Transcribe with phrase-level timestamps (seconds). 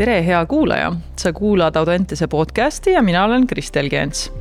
[0.00, 4.32] tere, hea kuulaja, sa kuulad Audentese podcasti ja mina olen Kristel Gents.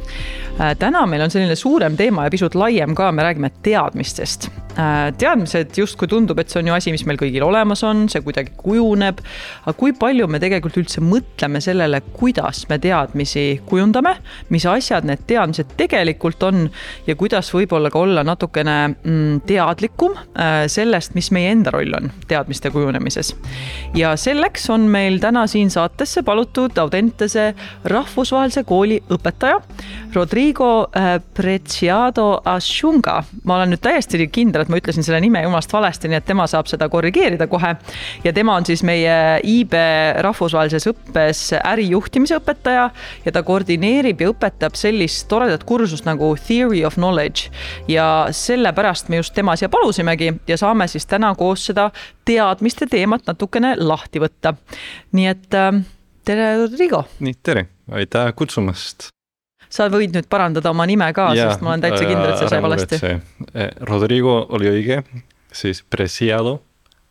[0.62, 4.48] Äh, täna meil on selline suurem teema ja pisut laiem ka, me räägime teadmistest.
[4.79, 8.21] Äh, teadmised justkui tundub, et see on ju asi, mis meil kõigil olemas on, see
[8.23, 9.18] kuidagi kujuneb.
[9.66, 14.14] aga kui palju me tegelikult üldse mõtleme sellele, kuidas me teadmisi kujundame,
[14.54, 16.70] mis asjad need teadmised tegelikult on
[17.10, 22.14] ja kuidas võib-olla ka olla natukene mm, teadlikum äh, sellest, mis meie enda roll on
[22.30, 23.34] teadmiste kujunemises.
[24.00, 27.50] ja selleks on meil täna siin saatesse palutud Audentese
[27.83, 29.60] rahvusvahelise kooli õpetaja
[30.16, 33.19] Rodrigo äh, Preciado Asunga.
[33.44, 36.45] ma olen nüüd täiesti kindel, et ma ütlesin selle nime jumalast valesti, nii et tema
[36.50, 37.75] saab seda korrigeerida kohe.
[38.23, 39.73] ja tema on siis meie IB
[40.25, 42.89] rahvusvahelises õppes ärijuhtimise õpetaja
[43.25, 47.50] ja ta koordineerib ja õpetab sellist toredat kursust nagu Theory of Knowledge.
[47.88, 51.89] ja sellepärast me just tema siia palusimegi ja saame siis täna koos seda
[52.25, 54.55] teadmiste teemat natukene lahti võtta.
[55.11, 55.72] nii et äh,
[56.25, 57.05] tere, Rodrigo.
[57.19, 59.09] nii, tere, aitäh kutsumast
[59.70, 62.62] sa võid nüüd parandada oma nime ka, sest ma olen täitsa kindel, et sa sai
[62.66, 63.00] valesti.
[63.53, 65.03] Eh, Rodrigo oli õige,
[65.53, 66.59] siis Preciado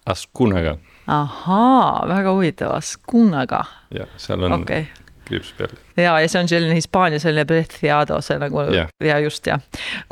[0.06, 0.78] Ascunaga.
[1.06, 3.64] ahaa, väga huvitav, Ascunaga.
[3.94, 4.86] jah, seal on okay
[5.28, 5.74] kriips peal.
[5.96, 8.90] ja, ja see on selline Hispaania selline preciado, see nagu yeah.
[9.04, 9.58] ja just ja.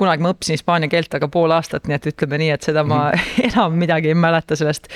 [0.00, 3.02] kunagi ma õppisin hispaania keelt, aga pool aastat, nii et ütleme nii, et seda ma
[3.08, 3.44] mm -hmm.
[3.50, 4.88] enam midagi ei mäleta sellest.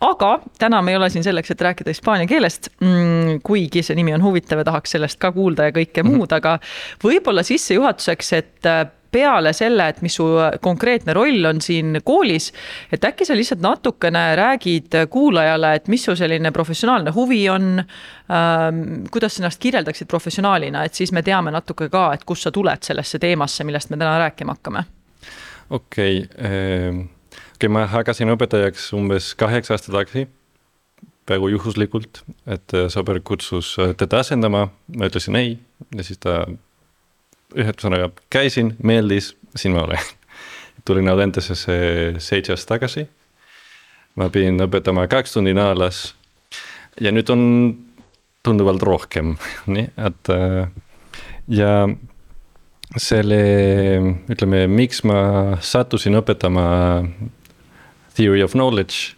[0.00, 4.14] aga täna me ei ole siin selleks, et rääkida hispaania keelest mm,, kuigi see nimi
[4.14, 6.16] on huvitav ja tahaks sellest ka kuulda ja kõike mm -hmm.
[6.16, 6.58] muud, aga
[7.04, 8.72] võib-olla sissejuhatuseks, et
[9.10, 10.26] peale selle, et mis su
[10.62, 12.50] konkreetne roll on siin koolis,
[12.92, 18.82] et äkki sa lihtsalt natukene räägid kuulajale, et mis su selline professionaalne huvi on ähm,,
[19.10, 22.86] kuidas sa ennast kirjeldaksid professionaalina, et siis me teame natuke ka, et kust sa tuled
[22.86, 24.84] sellesse teemasse, millest me täna rääkima hakkame.
[25.70, 27.08] okei okay, äh,, okei
[27.54, 30.28] okay,, ma hakkasin õpetajaks umbes kaheksa aastat tagasi
[31.30, 34.66] peaaegu juhuslikult, et sõber kutsus teda asendama,
[34.96, 35.52] ma ütlesin ei
[35.94, 36.42] ja siis ta
[37.56, 40.12] ühesõnaga käisin, meeldis, siin ma olen.
[40.86, 41.74] tulin Audentesesse
[42.18, 43.06] seitse aastat tagasi.
[44.18, 46.14] ma pidin õpetama kaks tundi nädalas.
[47.00, 47.42] ja nüüd on
[48.42, 49.36] tunduvalt rohkem,
[49.74, 50.70] nii et äh,
[51.48, 51.88] ja
[52.98, 53.40] selle,
[54.30, 56.64] ütleme, miks ma sattusin õpetama
[58.16, 59.14] theory of knowledge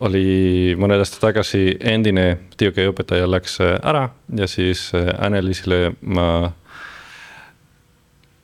[0.00, 6.26] oli mõned aastad tagasi endine TÜK õpetaja läks ära ja siis Anneliisile ma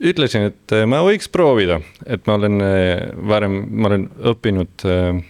[0.01, 5.23] ütlesin, et äh, ma võiks proovida, et ma olen äh, varem, ma olen õppinud äh,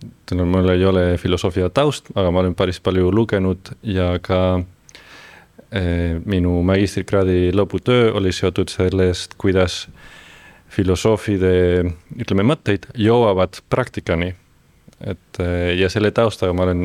[0.00, 4.62] ütleme, mul ei ole filosoofia taust, aga ma olen päris palju lugenud ja ka
[5.70, 9.84] minu magistrikraadi lõputöö oli seotud sellest, kuidas
[10.74, 11.52] filosoofide,
[12.18, 14.32] ütleme, mõtteid jõuavad praktikani.
[14.98, 15.38] et
[15.78, 16.82] ja selle taustaga ma olen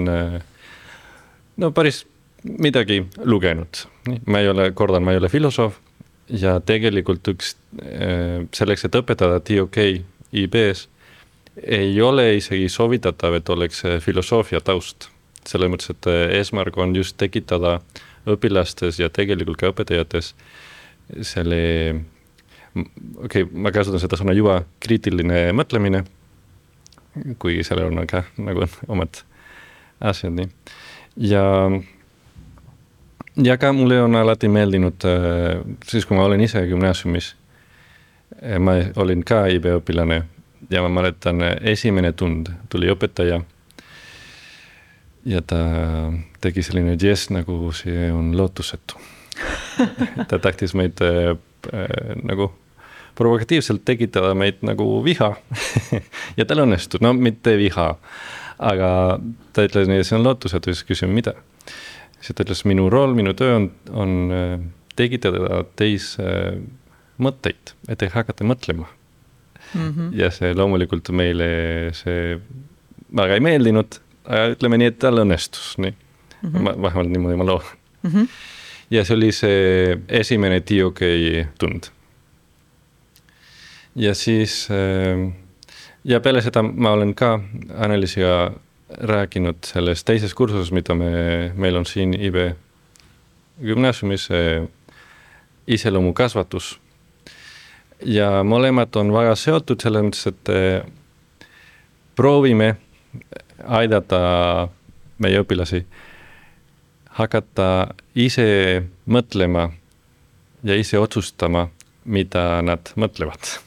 [1.58, 2.04] no päris
[2.44, 3.88] midagi lugenud,
[4.28, 5.82] ma ei ole, kordan, ma ei ole filosoof
[6.30, 9.82] ja tegelikult üks äh, selleks, et õpetada TOK
[10.36, 10.88] IB-s
[11.64, 15.10] ei ole isegi soovitatav, et oleks äh, filosoofia taust.
[15.46, 17.80] selles mõttes, et äh, eesmärk on just tekitada
[18.26, 20.34] õpilastes ja tegelikult ka õpetajates
[21.22, 21.60] selle,
[22.74, 26.04] okei okay,, ma kasutan seda sõna juba, kriitiline mõtlemine.
[27.40, 29.22] kuigi sellel on ka nagu omad
[30.02, 30.50] asjad, nii.
[31.30, 31.46] ja
[33.44, 37.36] ja ka mulle on alati meeldinud, äh, siis kui ma olin ise gümnaasiumis,
[38.44, 40.24] äh, ma olin ka IB õpilane
[40.70, 43.42] ja ma mäletan, äh, esimene tund tuli õpetaja.
[45.26, 45.58] ja ta
[46.42, 49.00] tegi selline žest, nagu see on lootusetu
[50.30, 51.34] ta tahtis meid äh,
[52.24, 52.52] nagu
[53.16, 55.32] provokatiivselt tekitada meid nagu viha
[56.38, 57.88] ja tal õnnestus, no mitte viha,
[58.60, 58.90] aga
[59.54, 61.34] ta ütles, et see on lootusetu, siis küsime, mida
[62.26, 64.56] siis ta ütles, minu roll, minu töö on, on äh,
[64.98, 66.58] tekitada teis äh,
[67.22, 69.92] mõtteid, et te hakkate mõtlema mm.
[69.92, 70.10] -hmm.
[70.18, 71.48] ja see loomulikult meile
[71.96, 72.40] see
[73.16, 76.50] väga ei meeldinud, aga ütleme nii, et tal õnnestus, nii mm.
[76.50, 76.82] -hmm.
[76.82, 78.12] vähemalt niimoodi ma loodan mm.
[78.12, 78.28] -hmm.
[78.90, 81.06] ja see oli see esimene TOK
[81.60, 81.92] tund.
[83.96, 85.32] ja siis äh,
[86.04, 87.40] ja peale seda ma olen ka
[87.78, 88.52] Anneliisiga
[88.98, 92.36] rääkinud selles teises kursuses, mida me, meil on siin IB
[93.62, 94.30] gümnaasiumis
[95.68, 96.80] iseloomukasvatus.
[98.06, 100.84] ja mõlemad on väga seotud selles mõttes, et eh,
[102.16, 102.76] proovime
[103.64, 104.20] aidata
[105.18, 105.86] meie õpilasi
[107.16, 109.70] hakata ise mõtlema
[110.64, 111.70] ja ise otsustama,
[112.06, 113.65] mida nad mõtlevad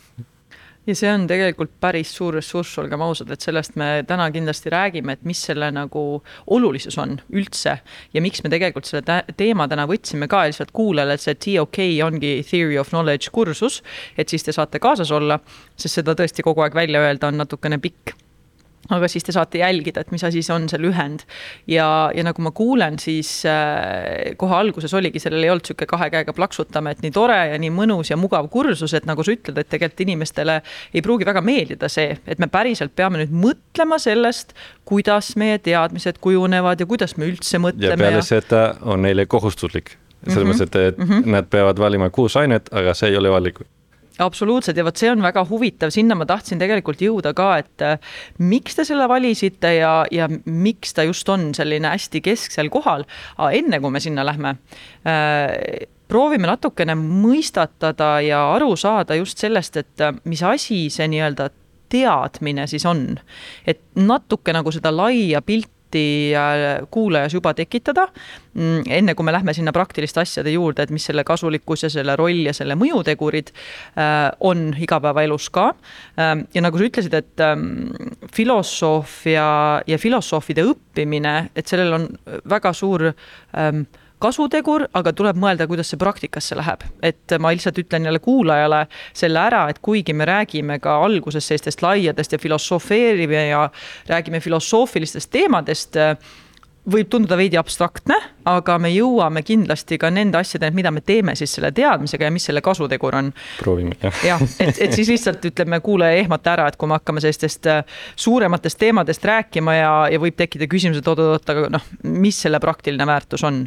[0.88, 5.18] ja see on tegelikult päris suur ressurss, olgem ausad, et sellest me täna kindlasti räägime,
[5.18, 6.04] et mis selle nagu
[6.56, 7.78] olulisus on üldse
[8.14, 12.38] ja miks me tegelikult selle teema täna võtsime ka lihtsalt kuulajale, et see TOK ongi
[12.48, 13.82] Theory of Knowledge kursus,
[14.16, 15.40] et siis te saate kaasas olla,
[15.76, 18.16] sest seda tõesti kogu aeg välja öelda on natukene pikk
[18.88, 21.24] aga siis te saate jälgida, et mis asi see on, see lühend.
[21.68, 26.08] ja, ja nagu ma kuulen, siis äh, kohe alguses oligi, sellel ei olnud sihuke kahe
[26.14, 29.60] käega plaksutame, et nii tore ja nii mõnus ja mugav kursus, et nagu sa ütled,
[29.60, 30.60] et tegelikult inimestele
[30.94, 34.54] ei pruugi väga meeldida see, et me päriselt peame nüüd mõtlema sellest,
[34.88, 37.92] kuidas meie teadmised kujunevad ja kuidas me üldse mõtleme.
[37.92, 38.28] ja peale ja...
[38.36, 39.96] seda on neile kohustuslik
[40.26, 40.54] selles mm -hmm.
[40.54, 41.26] mõttes, et, et mm -hmm.
[41.30, 43.60] nad peavad valima kuus ainet, aga see ei ole valik
[44.22, 47.98] absoluutselt ja vot see on väga huvitav, sinna ma tahtsin tegelikult jõuda ka, et äh,
[48.38, 53.06] miks te selle valisite ja, ja miks ta just on selline hästi kesksel kohal.
[53.52, 54.56] enne kui me sinna lähme
[55.06, 61.50] äh, proovime natukene mõistatada ja aru saada just sellest, et äh, mis asi see nii-öelda
[61.88, 63.18] teadmine siis on.
[63.66, 68.08] et natuke nagu seda laia pilti debatti kuulajas juba tekitada.
[68.54, 72.16] Mm, enne kui me lähme sinna praktiliste asjade juurde, et mis selle kasulikkus ja selle
[72.16, 73.52] roll ja selle mõjutegurid
[73.96, 75.74] äh, on igapäevaelus ka.
[76.18, 77.92] Ähm, ja nagu sa ütlesid, et ähm,
[78.34, 82.08] filosoofia ja filosoofide õppimine, et sellel on
[82.48, 83.86] väga suur ähm,
[84.22, 86.82] kasutegur, aga tuleb mõelda, kuidas see praktikasse läheb.
[87.02, 91.82] et ma lihtsalt ütlen jälle kuulajale selle ära, et kuigi me räägime ka alguses sellistest
[91.82, 93.70] laiadest ja filosofeerime ja
[94.08, 95.96] räägime filosoofilistest teemadest
[96.88, 98.16] võib tunduda veidi abstraktne,
[98.48, 102.46] aga me jõuame kindlasti ka nende asjadeni, mida me teeme siis selle teadmisega ja mis
[102.48, 103.32] selle kasutegur on.
[103.60, 104.22] proovime, jah.
[104.24, 107.68] jah, et, et siis lihtsalt ütleme, kuulaja ei ehmata ära, et kui me hakkame sellistest
[107.70, 112.60] äh, suurematest teemadest rääkima ja, ja võib tekkida küsimus, et oot-oot, aga noh, mis selle
[112.62, 113.62] praktiline väärtus on.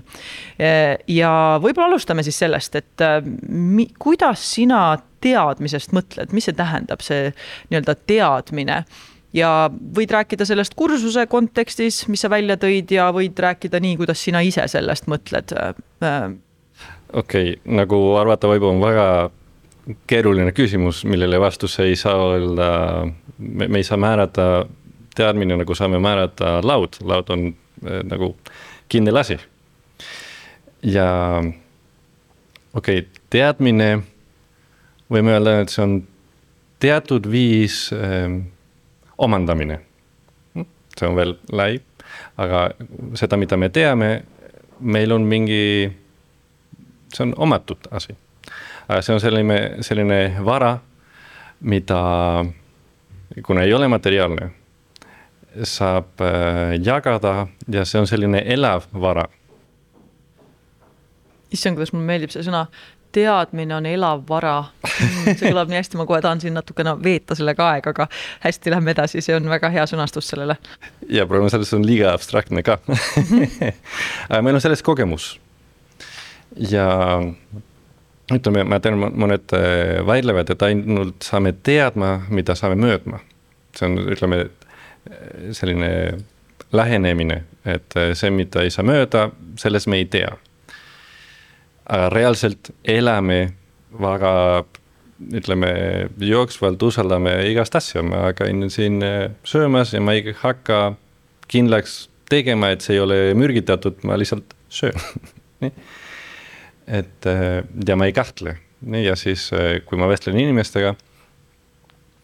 [0.58, 1.32] Äh, ja
[1.62, 4.84] võib-olla alustame siis sellest, et äh, mi, kuidas sina
[5.22, 7.30] teadmisest mõtled, mis see tähendab, see
[7.70, 8.82] nii-öelda teadmine
[9.34, 14.24] ja võid rääkida sellest kursuse kontekstis, mis sa välja tõid ja võid rääkida nii, kuidas
[14.24, 15.54] sina ise sellest mõtled.
[17.14, 19.08] okei okay,, nagu arvata võib, on väga
[20.08, 22.70] keeruline küsimus, millele vastus ei saa olla,
[23.38, 24.66] me ei saa määrata
[25.16, 27.48] teadmine, nagu saame määrata laud, laud on
[27.86, 28.36] äh, nagu
[28.92, 29.40] kindel asi.
[30.84, 31.08] ja
[32.74, 33.92] okei okay,, teadmine,
[35.12, 36.00] võime öelda, et see on
[36.82, 38.42] teatud viis äh,
[39.22, 39.80] omandamine.
[40.98, 41.80] see on veel lai,
[42.38, 42.66] aga
[43.16, 44.10] seda, mida me teame,
[44.80, 45.88] meil on mingi,
[47.14, 48.16] see on omatud asi.
[49.00, 50.74] see on selline, selline vara,
[51.62, 52.02] mida,
[53.44, 54.50] kuna ei ole materiaalne,
[55.64, 59.26] saab äh, jagada ja see on selline elav vara
[61.52, 62.66] issand, kuidas mulle meeldib see sõna
[63.12, 65.36] teadmine on elav vara mm,.
[65.36, 68.08] see kõlab nii hästi, ma kohe tahan siin natukene veeta sellega aega, aga
[68.46, 70.58] hästi, lähme edasi, see on väga hea sõnastus sellele.
[71.10, 75.34] ja probleem selles on liiga abstraktne ka aga meil on selles kogemus.
[76.72, 76.88] ja
[78.32, 80.00] ütleme, ma tean, mõned äh,
[80.54, 83.20] et ainult saame teadma, mida saame möödma.
[83.76, 84.46] see on, ütleme,
[85.56, 85.92] selline
[86.72, 89.30] lähenemine, et äh, see, mida ei saa mööda,
[89.60, 90.32] selles me ei tea
[91.92, 93.42] aga reaalselt elame
[94.00, 94.34] väga,
[95.36, 95.72] ütleme
[96.24, 100.96] jooksvalt usaldame igast asju, ma käin siin äh, söömas ja ma ei hakka
[101.52, 104.96] kindlaks tegema, et see ei ole mürgitatud, ma lihtsalt söön
[107.00, 110.96] et äh, ja ma ei kahtle, nii ja siis, äh, kui ma vestlen inimestega.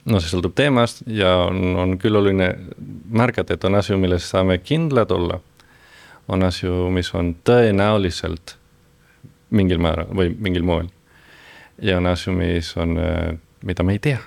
[0.08, 2.54] no see sõltub teemast ja on, on küll oluline
[3.12, 5.42] märgata, et on asju, milles saame kindlad olla.
[6.28, 8.57] on asju, mis on tõenäoliselt
[9.50, 10.88] mingil määral või mingil moel.
[11.82, 14.20] ja on asju, mis on, äh, mida me ei tea.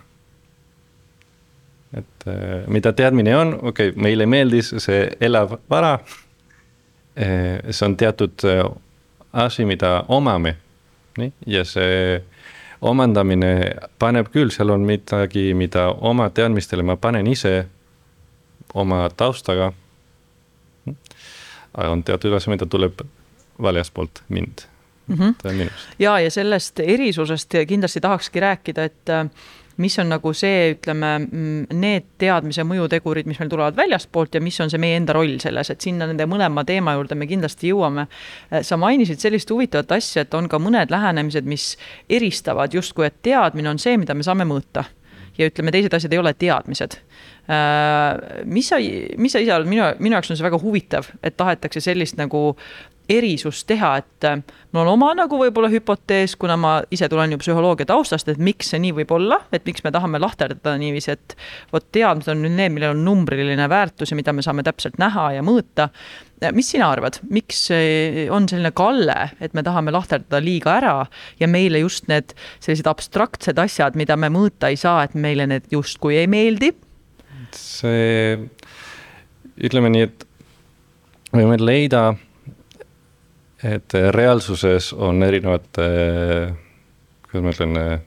[1.97, 5.99] et äh, mida teadmine on, okei okay,, meile meeldis see elav vara.
[7.19, 8.41] Äh, see on teatud
[9.33, 10.57] asi, mida omame,
[11.19, 12.23] nii, ja see
[12.81, 17.67] omandamine paneb küll, seal on midagi, mida oma teadmistele ma panen ise
[18.75, 19.73] oma taustaga.
[21.75, 23.03] aga on teatud asi, mida tuleb
[23.63, 24.70] väljaspoolt mind
[25.11, 25.35] mm.
[25.45, 25.71] -hmm.
[25.99, 29.27] ja, ja sellest erisusest kindlasti tahakski rääkida, et äh,
[29.81, 34.61] mis on nagu see, ütleme, mm, need teadmise mõjutegurid, mis meil tulevad väljastpoolt ja mis
[34.61, 38.07] on see meie enda roll selles, et sinna nende mõlema teema juurde me kindlasti jõuame.
[38.53, 41.75] Äh, sa mainisid sellist huvitavat asja, et on ka mõned lähenemised, mis
[42.09, 44.85] eristavad justkui, et teadmine on see, mida me saame mõõta
[45.41, 46.99] ja ütleme, teised asjad ei ole teadmised.
[47.51, 48.79] Äh, mis sa,
[49.19, 52.53] mis sa ise arvad, minu, minu jaoks on see väga huvitav, et tahetakse sellist nagu
[53.11, 54.39] erisust teha, et äh,
[54.73, 58.71] mul on oma nagu võib-olla hüpotees, kuna ma ise tulen ju psühholoogia taustast, et miks
[58.73, 61.37] see nii võib olla, et miks me tahame lahterdada niiviisi, et
[61.73, 65.31] vot teadmised on nüüd need, millel on numbriline väärtus ja mida me saame täpselt näha
[65.39, 65.91] ja mõõta.
[66.57, 67.67] mis sina arvad, miks
[68.33, 70.95] on selline kalle, et me tahame lahterdada liiga ära
[71.41, 75.69] ja meile just need sellised abstraktsed asjad, mida me mõõta ei saa, et meile need
[75.71, 76.73] justkui ei meeldi?
[77.57, 78.39] see,
[79.59, 80.27] ütleme nii, et
[81.35, 82.13] võime leida
[83.65, 86.55] et äh, reaalsuses on erinevad, äh,
[87.29, 87.99] kuidas ma ütlen, äh,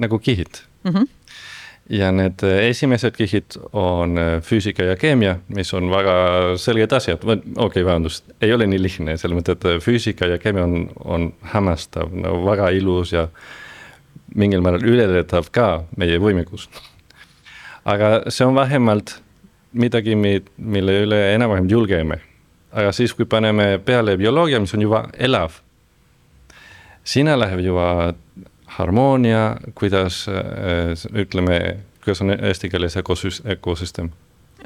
[0.00, 0.90] nagu kihid mm.
[0.90, 1.08] -hmm.
[1.88, 7.84] ja need esimesed kihid on füüsika ja keemia, mis on väga selged asjad, okei okay,,
[7.84, 12.40] vabandust, ei ole nii lihtne, selles mõttes, et füüsika ja keemia on, on hämmastav, no
[12.46, 13.28] väga ilus ja
[14.34, 16.70] mingil määral ületab ka meie võimekust.
[17.84, 19.20] aga see on vähemalt
[19.72, 20.14] midagi,
[20.56, 22.20] mille üle enam-vähem julgeme
[22.74, 25.60] aga siis, kui paneme peale bioloogia, mis on juba elav,
[27.04, 27.88] sinna läheb juba
[28.76, 31.60] harmoonia, kuidas äh, ütleme,
[32.04, 34.10] kuidas on eesti keeles ökosüst-, ökosüsteem?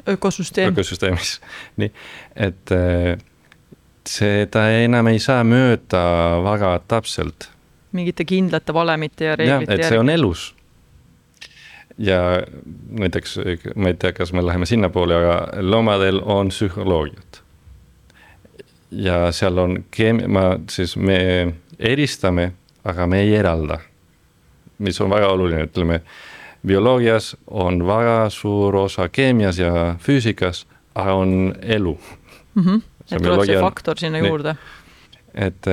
[0.07, 0.73] ökosüsteem.
[0.73, 1.39] ökosüsteemis,
[1.81, 1.91] nii,
[2.35, 3.17] et äh,
[4.09, 6.03] seda enam ei saa mööda
[6.45, 7.51] väga täpselt.
[7.91, 9.89] mingite kindlate valemite ja reeglite järgi.
[9.89, 10.53] see on elus
[11.97, 12.19] ja
[12.89, 13.37] näiteks,
[13.75, 17.43] ma ei tea, kas me läheme sinnapoole, aga loomadel on psühholoogiat
[18.91, 21.19] ja seal on keemia, ma siis, me
[21.79, 22.51] eristame,
[22.83, 23.79] aga me ei eralda.
[24.79, 25.99] mis on väga oluline, ütleme,
[26.67, 30.65] bioloogias on väga suur osa keemias ja füüsikas,
[30.95, 31.97] aga on elu
[32.55, 32.63] mm.
[32.63, 32.81] -hmm.
[33.11, 34.55] et tuleb see faktor sinna nii, juurde.
[35.33, 35.65] et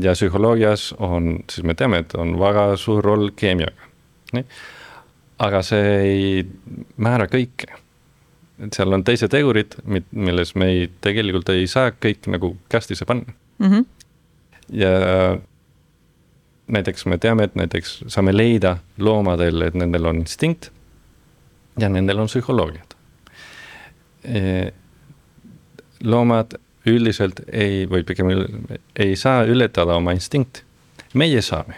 [0.00, 3.88] ja psühholoogias on, siis me teame, et on väga suur roll keemiaga,
[4.32, 4.44] nii.
[5.38, 6.46] aga see ei
[6.96, 7.84] määra kõike
[8.62, 13.32] et seal on teised tegurid, milles me ei, tegelikult ei saa kõik nagu kastisse panna
[13.58, 13.66] mm.
[13.66, 13.84] -hmm.
[14.78, 14.90] ja
[16.66, 20.70] näiteks me teame, et näiteks saame leida loomadel, et nendel on instinkt
[21.80, 22.94] ja nendel on psühholoogiad
[24.24, 24.72] e,.
[26.04, 26.54] loomad
[26.86, 28.30] üldiselt ei, või pigem
[28.96, 30.62] ei saa ületada oma instinkti,
[31.14, 31.74] meie saame.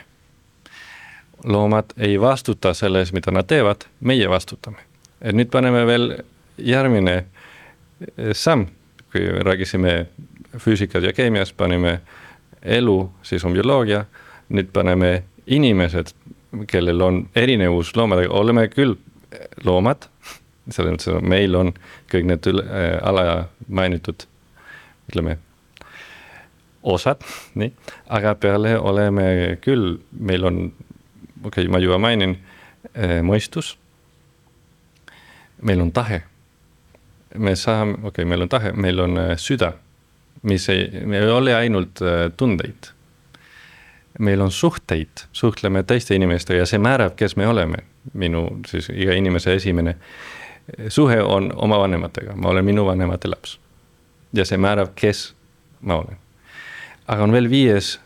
[1.45, 4.79] loomad ei vastuta selle eest, mida nad teevad, meie vastutame.
[5.21, 6.23] et nüüd paneme veel
[6.59, 8.67] järgmine eh, samm,
[9.13, 10.07] kui rääkisime
[10.59, 12.01] füüsikas ja keemias, panime
[12.63, 14.05] elu, siis on bioloogia,
[14.49, 16.13] nüüd paneme inimesed,
[16.71, 18.97] kellel on erinevus loomadega, oleme küll
[19.65, 20.09] loomad,
[20.71, 21.73] selles mõttes, et meil on
[22.11, 24.27] kõik need üle äh,, ala mainitud,
[25.11, 25.39] ütleme,
[26.87, 27.23] osad,
[27.59, 27.73] nii,
[28.15, 29.27] aga peale oleme
[29.63, 30.63] küll, meil on,
[31.45, 32.39] okei okay,, ma juba mainin
[32.95, 33.75] äh,, mõistus,
[35.63, 36.25] meil on tahe
[37.35, 39.73] me saame, okei okay,, meil on tahe, meil on äh, süda,
[40.43, 42.93] mis ei, me ei ole ainult äh, tundeid.
[44.19, 47.85] meil on suhteid, suhtleme teiste inimestega ja see määrab, kes me oleme.
[48.13, 50.47] minu siis iga inimese esimene äh,
[50.89, 53.61] suhe on oma vanematega, ma olen minu vanemate laps.
[54.33, 55.35] ja see määrab, kes
[55.81, 56.17] ma olen.
[57.07, 58.01] aga on veel viies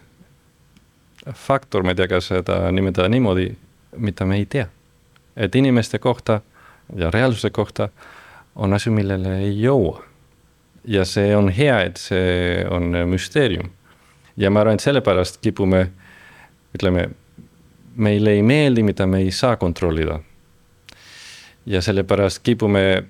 [1.35, 3.55] faktor, ma ei tea, kas seda nimetada niimoodi,
[3.97, 4.67] mida me ei tea.
[5.37, 6.41] et inimeste kohta
[6.97, 7.89] ja reaalsuse kohta
[8.61, 10.03] on asi, millele ei jõua.
[10.85, 13.71] ja see on hea, et see on müsteerium.
[14.37, 15.87] ja ma arvan, et sellepärast kipume,
[16.77, 17.09] ütleme,
[17.97, 20.21] meile ei meeldi, mida me ei saa kontrollida.
[21.67, 23.05] ja sellepärast kipume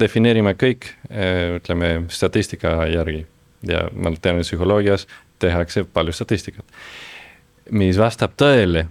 [0.00, 3.26] defineerima kõik, eh, ütleme, statistika järgi
[3.66, 5.06] ja ma tean, et psühholoogias
[5.38, 6.64] tehakse palju statistikat,
[7.70, 8.86] mis vastab tõele,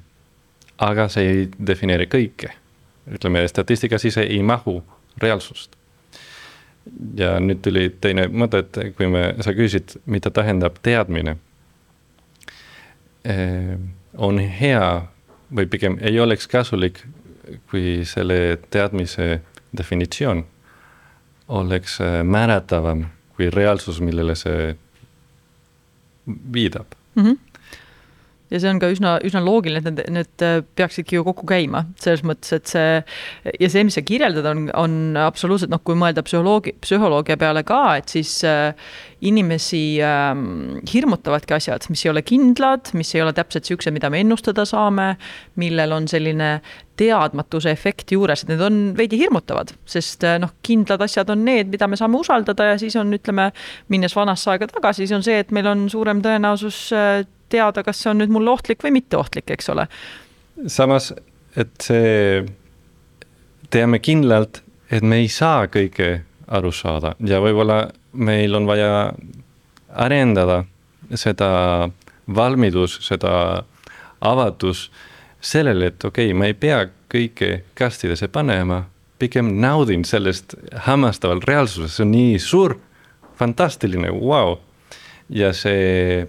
[0.78, 2.52] aga see ei defineeri kõike
[3.12, 4.84] ütleme, statistika sisse ei mahu
[5.22, 5.76] reaalsust.
[7.16, 11.38] ja nüüd tuli teine mõte, et kui me, sa küsid, mida tähendab teadmine.
[13.24, 13.78] Eh,
[14.20, 15.06] on hea
[15.56, 17.00] või pigem ei oleks kasulik,
[17.72, 19.40] kui selle teadmise
[19.78, 20.44] definitsioon
[21.48, 23.06] oleks eh, määratavam
[23.38, 24.76] kui reaalsus, millele see
[26.28, 27.24] viidab mm.
[27.24, 27.53] -hmm
[28.54, 31.84] ja see on ka üsna, üsna loogiline, et need, need äh, peaksidki ju kokku käima,
[32.02, 32.92] selles mõttes, et see
[33.60, 37.82] ja see, mis sa kirjeldad, on, on absoluutselt noh, kui mõelda psühholoogi, psühholoogia peale ka,
[38.00, 38.72] et siis äh,
[39.26, 40.32] inimesi äh,
[40.94, 45.14] hirmutavadki asjad, mis ei ole kindlad, mis ei ole täpselt siuksed, mida me ennustada saame,
[45.62, 46.56] millel on selline
[47.04, 51.70] teadmatuse efekt juures, et need on veidi hirmutavad, sest äh, noh, kindlad asjad on need,
[51.74, 53.52] mida me saame usaldada ja siis on, ütleme,
[53.94, 56.80] minnes vanasse aega tagasi, siis on see, et meil on suurem tõenäosus
[57.54, 59.88] teada, kas see on nüüd mulle ohtlik või mitte ohtlik, eks ole.
[60.68, 61.12] samas,
[61.60, 62.44] et see,
[63.74, 64.62] teame kindlalt,
[64.94, 66.14] et me ei saa kõike
[66.54, 69.14] aru saada ja võib-olla meil on vaja
[70.06, 70.64] arendada
[71.20, 71.90] seda
[72.36, 73.64] valmidus, seda
[74.24, 74.88] avatus
[75.44, 78.84] sellele, et okei okay,, ma ei pea kõike kastidesse panema,
[79.20, 80.56] pigem naudin sellest
[80.88, 82.78] hämmastaval reaalsusest, see on nii suur,
[83.40, 84.60] fantastiline, vau.
[85.30, 86.26] ja see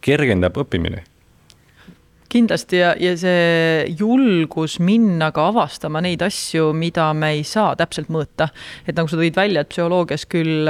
[0.00, 1.02] kergendab õppimine
[2.32, 8.10] kindlasti ja, ja see julgus minna ka avastama neid asju, mida me ei saa täpselt
[8.12, 8.50] mõõta.
[8.86, 10.68] et nagu sa tõid välja, et psühholoogias küll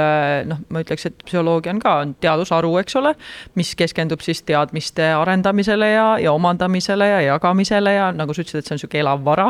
[0.49, 3.13] noh, ma ütleks, et psühholoogia on ka on teadusharu, eks ole,
[3.59, 8.69] mis keskendub siis teadmiste arendamisele ja, ja omandamisele ja jagamisele ja nagu sa ütlesid, et
[8.69, 9.49] see on niisugune elav vara.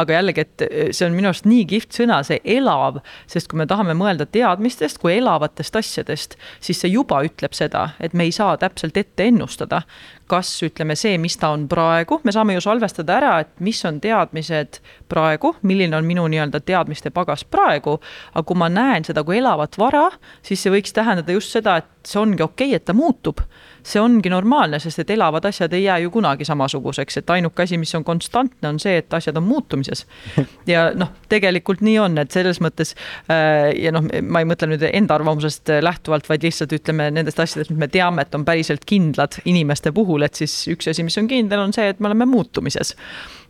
[0.00, 3.68] aga jällegi, et see on minu arust nii kihvt sõna, see elav, sest kui me
[3.70, 8.56] tahame mõelda teadmistest kui elavatest asjadest, siis see juba ütleb seda, et me ei saa
[8.60, 9.82] täpselt ette ennustada,
[10.30, 14.00] kas ütleme see, mis ta on praegu, me saame ju salvestada ära, et mis on
[14.02, 14.80] teadmised
[15.10, 17.98] praegu, milline on minu nii-öelda teadmiste pagas praegu.
[18.34, 20.08] aga kui ma näen seda kui elavat vara,
[20.42, 23.42] siis see võiks tähendada just seda, et see ongi okei okay,, et ta muutub
[23.82, 27.78] see ongi normaalne, sest et elavad asjad ei jää ju kunagi samasuguseks, et ainuke asi,
[27.80, 30.06] mis on konstantne, on see, et asjad on muutumises.
[30.72, 32.94] ja noh, tegelikult nii on, et selles mõttes
[33.32, 37.72] äh, ja noh, ma ei mõtle nüüd enda arvamusest lähtuvalt, vaid lihtsalt ütleme nendest asjadest,
[37.72, 41.30] mis me teame, et on päriselt kindlad inimeste puhul, et siis üks asi, mis on
[41.30, 42.94] kindel, on see, et me oleme muutumises.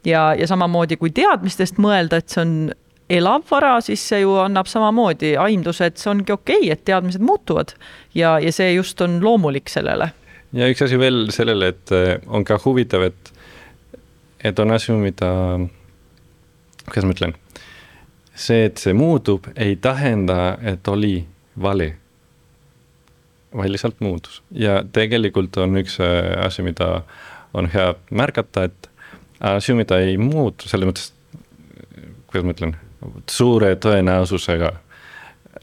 [0.06, 2.54] ja, ja samamoodi kui teadmistest mõelda, et see on
[3.10, 7.22] elav vara, siis see ju annab samamoodi aimduse, et see ongi okei okay,, et teadmised
[7.24, 7.74] muutuvad.
[8.14, 10.12] Ja, ja see just on loomulik sellele.
[10.56, 13.32] Ja üks asi veel sellele, et eh, on ka huvitav, et,
[14.42, 15.30] et on asju, mida,
[16.88, 17.36] kuidas ma ütlen,
[18.34, 21.20] see, et see muutub, ei tähenda, et oli
[21.62, 21.94] vale.
[23.54, 24.42] vaid lihtsalt muutus.
[24.54, 27.02] Ja tegelikult on üks eh, asi, mida
[27.54, 28.90] on hea märgata, et
[29.40, 31.10] asju, mida ei muutu, selles mõttes,
[32.30, 32.76] kuidas ma ütlen,
[33.30, 34.72] suure tõenäosusega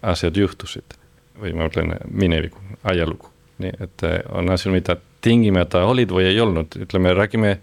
[0.02, 0.98] asjad juhtusid.
[1.38, 3.30] Või ma ütlen mineviku, ajalugu.
[3.62, 7.58] Nii et eh, on asju, mida tingimata olid või ei olnud, ütleme, räägime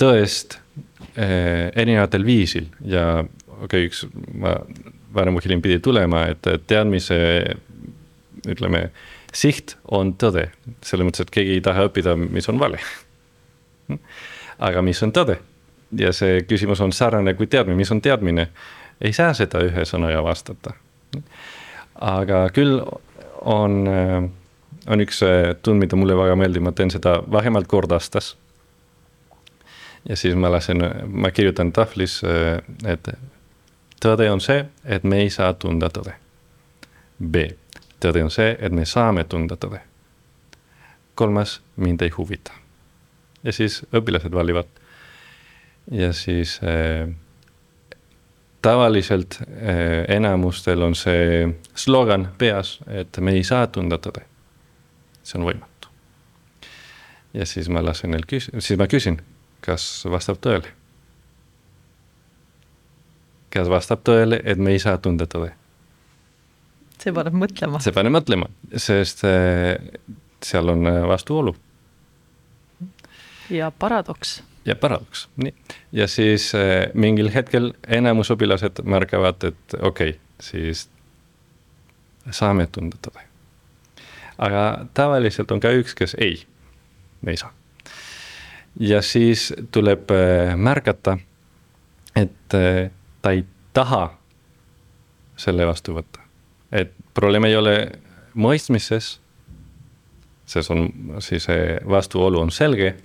[0.00, 0.58] tõest
[1.16, 2.68] eh, erinevatel viisil.
[2.86, 4.56] Ja okei okay,, üks, ma
[5.14, 7.16] varem või hiljem pidi tulema, et teadmise
[8.50, 8.88] ütleme,
[9.34, 10.48] siht on tõde,
[10.84, 12.80] selles mõttes, et keegi ei taha õppida, mis on vale.
[14.68, 15.38] aga mis on tõde?
[15.94, 18.48] Ja see küsimus on sarnane kui teadmine, mis on teadmine,
[19.04, 20.72] ei saa seda ühe sõnaga vastata.
[22.00, 22.80] aga küll
[23.44, 24.30] on äh,
[24.86, 28.36] on üks äh, tund, mida mulle väga meeldib, ma teen seda vähemalt kord aastas.
[30.08, 32.60] ja siis ma lasen, ma kirjutan tahvlis, äh,
[32.92, 33.08] et
[34.04, 36.12] tõde on see, et me ei saa tunda tõde.
[37.24, 37.46] B,
[38.02, 39.80] tõde on see, et me saame tunda tõde.
[41.14, 42.52] kolmas, mind ei huvita.
[43.42, 44.66] ja siis õpilased valivad.
[45.90, 47.08] ja siis äh,
[48.64, 54.24] tavaliselt äh, enamustel on see slogan peas, et me ei saa tunda tõde
[55.24, 55.90] see on võimatu.
[57.34, 59.18] ja siis ma lasen neil küs-, siis ma küsin,
[59.64, 60.70] kas vastab tõele.
[63.54, 65.52] kas vastab tõele, et me ei saa tunda tõde?
[67.00, 67.80] see paneb mõtlema.
[67.84, 69.74] see paneb mõtlema, sest äh,
[70.44, 71.56] seal on äh, vastuolu.
[73.50, 74.42] ja paradoks.
[74.64, 75.54] Ja paradoks, nii.
[75.92, 80.88] ja siis äh, mingil hetkel enamus õpilased märkavad, et okei okay,, siis
[82.30, 83.24] saame tunda tõde
[84.38, 86.42] aga tavaliselt on ka üks, kes ei,
[87.26, 87.52] ei saa.
[88.80, 91.18] ja siis tuleb äh, märgata,
[92.16, 92.90] et äh,
[93.22, 94.08] ta ei taha
[95.36, 96.20] selle vastu võtta.
[96.72, 97.76] et probleem ei ole
[98.34, 99.18] mõistmises,
[100.46, 100.88] sest on
[101.22, 101.46] siis
[101.88, 102.96] vastuolu on selge,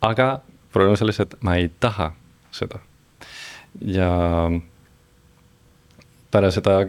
[0.00, 0.40] aga
[0.78, 2.12] probleem on selles, et ma ei taha
[2.54, 2.78] seda.
[3.82, 4.10] ja
[6.30, 6.80] pärast seda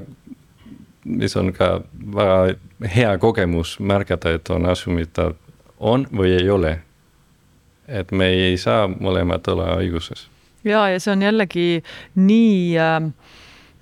[1.10, 1.82] mis on ka
[2.16, 2.56] väga
[2.96, 5.32] hea kogemus märgata, et on asju, mida
[5.80, 6.80] on või ei ole.
[7.90, 10.28] et me ei saa mõlemad olla õiguses.
[10.64, 11.84] ja, ja see on jällegi
[12.16, 13.00] nii äh,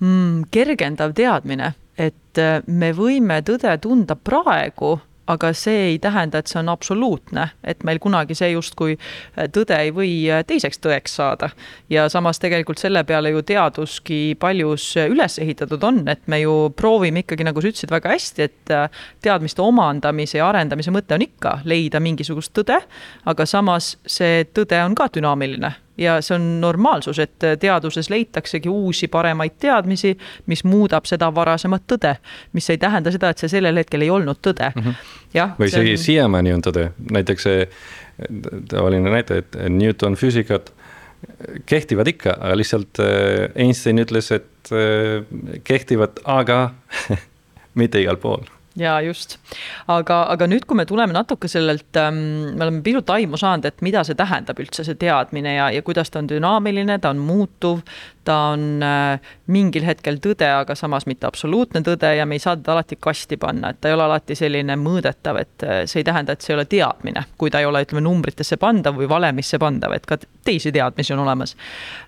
[0.00, 6.50] mm, kergendav teadmine, et äh, me võime tõde tunda praegu aga see ei tähenda, et
[6.50, 11.18] see on absoluutne, et meil kunagi see justkui äh, tõde ei või äh, teiseks tõeks
[11.20, 11.50] saada.
[11.90, 16.54] ja samas tegelikult selle peale ju teaduski paljus äh, üles ehitatud on, et me ju
[16.76, 18.76] proovime ikkagi, nagu sa ütlesid väga hästi, et
[19.24, 22.80] teadmiste omandamise ja arendamise mõte on ikka leida mingisugust tõde,
[23.28, 29.08] aga samas see tõde on ka dünaamiline ja see on normaalsus, et teaduses leitaksegi uusi
[29.08, 30.14] paremaid teadmisi,
[30.46, 32.14] mis muudab seda varasemat tõde,
[32.52, 34.82] mis ei tähenda seda, et see sellel hetkel ei olnud tõde mm.
[34.82, 35.14] -hmm.
[35.34, 35.54] jah.
[35.58, 36.04] või isegi on...
[36.04, 37.68] siiamaani on tõde, näiteks see
[38.68, 40.72] tavaline näide, et Newton füüsikat
[41.66, 45.24] kehtivad ikka, aga lihtsalt äh, Einstein ütles, et äh,
[45.64, 46.70] kehtivad, aga
[47.80, 48.46] mitte igal pool
[48.78, 49.36] ja just,
[49.90, 52.20] aga, aga nüüd, kui me tuleme natuke sellelt ähm,,
[52.54, 56.12] me oleme pisut aimu saanud, et mida see tähendab üldse, see teadmine ja, ja kuidas
[56.12, 57.82] ta on dünaamiline, ta on muutuv,
[58.28, 62.56] ta on äh, mingil hetkel tõde, aga samas mitte absoluutne tõde ja me ei saa
[62.58, 66.08] teda alati kasti panna, et ta ei ole alati selline mõõdetav, et äh, see ei
[66.08, 69.60] tähenda, et see ei ole teadmine, kui ta ei ole, ütleme, numbritesse pandav või valemisse
[69.62, 71.56] pandav, et ka teisi teadmisi on olemas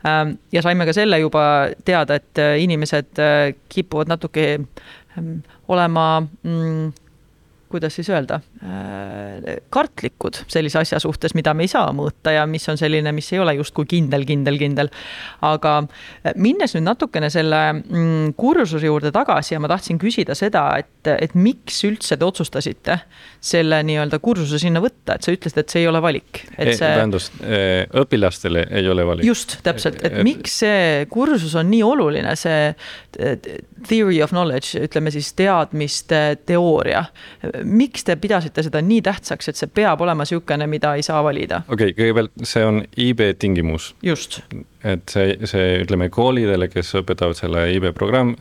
[0.07, 0.37] ähm,.
[0.53, 1.45] ja saime ka selle juba
[1.85, 6.93] teada, et äh, inimesed äh, kipuvad natuke ähm, olema mm,
[7.71, 12.77] kuidas siis öelda, kartlikud sellise asja suhtes, mida me ei saa mõõta ja mis on
[12.77, 14.91] selline, mis ei ole justkui kindel, kindel, kindel.
[15.49, 20.67] aga äh, minnes nüüd natukene selle mm, kursuse juurde tagasi ja ma tahtsin küsida seda,
[20.77, 22.99] et, et miks üldse te otsustasite
[23.41, 26.85] selle nii-öelda kursuse sinna võtta, et sa ütlesid, et see ei ole valik, et see.
[26.85, 27.41] tähendust,
[28.03, 29.25] õpilastele ei ole valik.
[29.25, 32.75] just, täpselt, et miks see kursus on nii oluline, see
[33.89, 37.07] theory of knowledge, ütleme siis teadmiste teooria
[37.65, 41.63] miks te pidasite seda nii tähtsaks, et see peab olema niisugune, mida ei saa valida?
[41.69, 43.95] okei okay,, kõigepealt see on IB tingimus.
[44.03, 44.41] just.
[44.85, 48.35] et see, see, ütleme koolidele, kes õpetavad selle IB programm,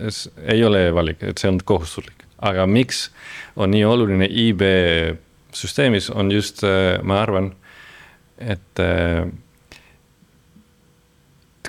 [0.45, 2.25] ei ole valik, et see on kohustuslik.
[2.39, 3.09] aga miks
[3.59, 4.63] on nii oluline IB
[5.53, 7.53] süsteemis, on just, äh, ma arvan,
[8.39, 9.25] et äh,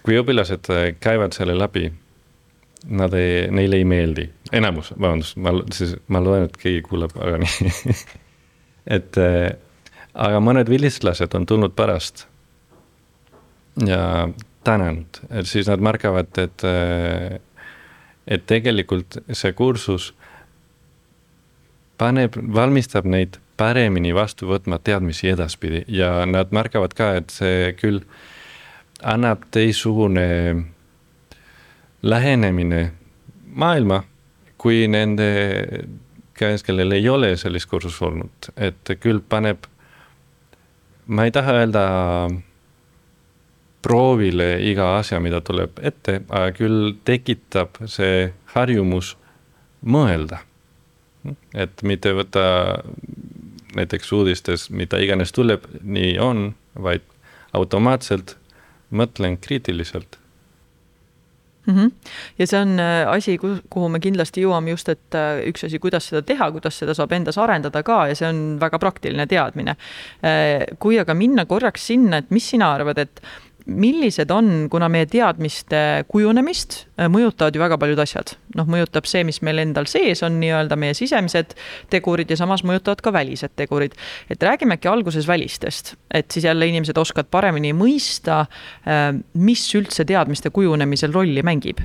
[0.05, 1.91] kui õpilased äh, käivad selle läbi
[2.89, 4.27] nad ei, neile ei meeldi,
[4.57, 7.73] enamus, vabandust, ma siis, ma loen, et keegi kuulab, aga nii
[8.87, 9.53] et äh,
[10.15, 12.27] aga mõned vilistlased on tulnud pärast
[13.87, 14.29] ja
[14.65, 17.39] tänanud, et siis nad märkavad, et, äh,
[18.27, 20.11] et tegelikult see kursus
[22.01, 25.85] paneb, valmistab neid paremini vastu võtma teadmisi edaspidi.
[25.89, 28.01] Ja nad märkavad ka, et see küll
[29.05, 30.27] annab teistsugune
[32.03, 32.81] lähenemine
[33.53, 34.03] maailma,
[34.61, 35.29] kui nende
[36.41, 39.67] käes, kellel ei ole sellist kursust olnud, et küll paneb,
[41.07, 41.85] ma ei taha öelda
[43.83, 49.15] proovile iga asja, mida tuleb ette, aga küll tekitab see harjumus
[49.85, 50.45] mõelda.
[51.53, 52.43] et mitte võtta
[53.77, 57.05] näiteks uudistes, mida iganes tuleb, nii on, vaid
[57.53, 58.39] automaatselt
[58.91, 60.20] mõtlen kriitiliselt
[61.67, 61.75] mm.
[61.75, 61.91] -hmm.
[62.39, 66.09] ja see on äh, asi, kuhu me kindlasti jõuame just, et äh, üks asi, kuidas
[66.09, 69.77] seda teha, kuidas seda saab endas arendada ka ja see on väga praktiline teadmine.
[70.23, 73.23] Äh, kui aga minna korraks sinna, et mis sina arvad, et
[73.67, 78.35] millised on, kuna meie teadmiste kujunemist mõjutavad ju väga paljud asjad.
[78.57, 81.55] noh, mõjutab see, mis meil endal sees on nii-öelda meie sisemised
[81.93, 83.95] tegurid ja samas mõjutavad ka välised tegurid.
[84.31, 88.47] et räägime äkki alguses välistest, et siis jälle inimesed oskavad paremini mõista,
[89.35, 91.81] mis üldse teadmiste kujunemisel rolli mängib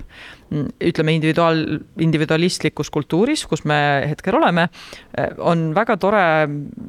[0.54, 1.62] ütleme, individuaal,
[2.02, 4.68] individualistlikus kultuuris, kus me hetkel oleme,
[5.42, 6.24] on väga tore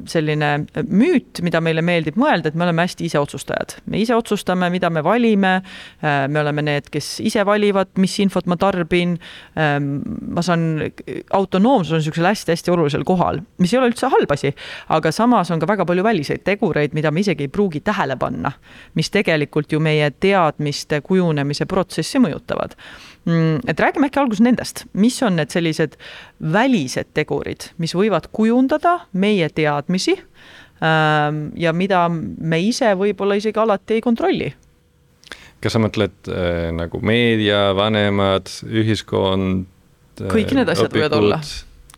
[0.09, 0.51] selline
[0.85, 3.77] müüt, mida meile meeldib mõelda, et me oleme hästi iseotsustajad.
[3.85, 5.53] me ise otsustame, mida me valime,
[6.01, 9.17] me oleme need, kes ise valivad, mis infot ma tarbin,
[9.55, 10.67] ma saan,
[11.33, 14.53] autonoomsus on niisugusel hästi-hästi olulisel kohal, mis ei ole üldse halb asi,
[14.93, 18.53] aga samas on ka väga palju väliseid tegureid, mida me isegi ei pruugi tähele panna,
[18.95, 25.17] mis tegelikult ju meie teadmiste kujunemise protsessi mõjutavad Mm, et räägime äkki alguses nendest, mis
[25.25, 25.97] on need sellised
[26.53, 33.97] välised tegurid, mis võivad kujundada meie teadmisi ähm, ja mida me ise võib-olla isegi alati
[33.97, 34.53] ei kontrolli
[35.63, 39.65] kas sa mõtled äh, nagu meedia, vanemad, ühiskond?
[40.17, 40.97] kõik need asjad õpikud.
[40.97, 41.39] võivad olla,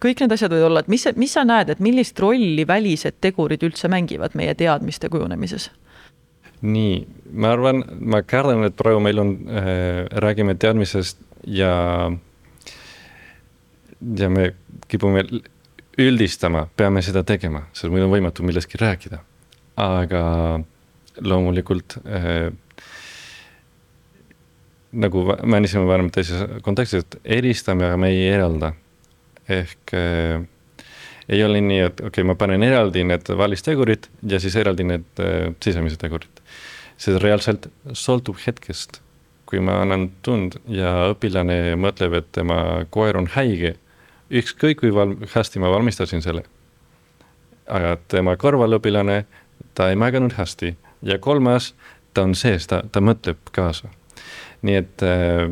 [0.03, 3.63] kõik need asjad võivad olla, et mis, mis sa näed, et millist rolli välised tegurid
[3.67, 5.69] üldse mängivad meie teadmiste kujunemises?
[6.61, 6.95] Nii,
[7.39, 12.11] ma arvan, ma kardan, et praegu meil on äh,, räägime teadmisest ja,
[14.19, 14.51] ja me
[14.91, 15.23] kipume
[15.99, 19.23] üldistama, peame seda tegema, sest meil on võimatu millestki rääkida.
[19.79, 20.21] aga
[21.23, 22.49] loomulikult äh,
[24.91, 28.73] nagu mainisime varem teises kontekstis, et eristame, aga me ei eralda.
[29.49, 30.43] ehk äh,
[31.29, 35.21] ei ole nii, et okei okay,, ma panen eraldi need välistegurid ja siis eraldi need
[35.21, 36.41] äh, sisemised tegurid.
[36.99, 39.01] see reaalselt sõltub hetkest.
[39.49, 43.73] kui ma annan tund ja õpilane mõtleb, et tema koer on haige,
[44.29, 46.43] ükskõik kui val-, hästi ma valmistasin selle.
[47.67, 49.23] aga tema kõrvalõpilane,
[49.73, 51.73] ta ei maganud hästi ja kolmas,
[52.13, 53.89] ta on sees, ta, ta mõtleb kaasa.
[54.61, 55.49] nii et äh,.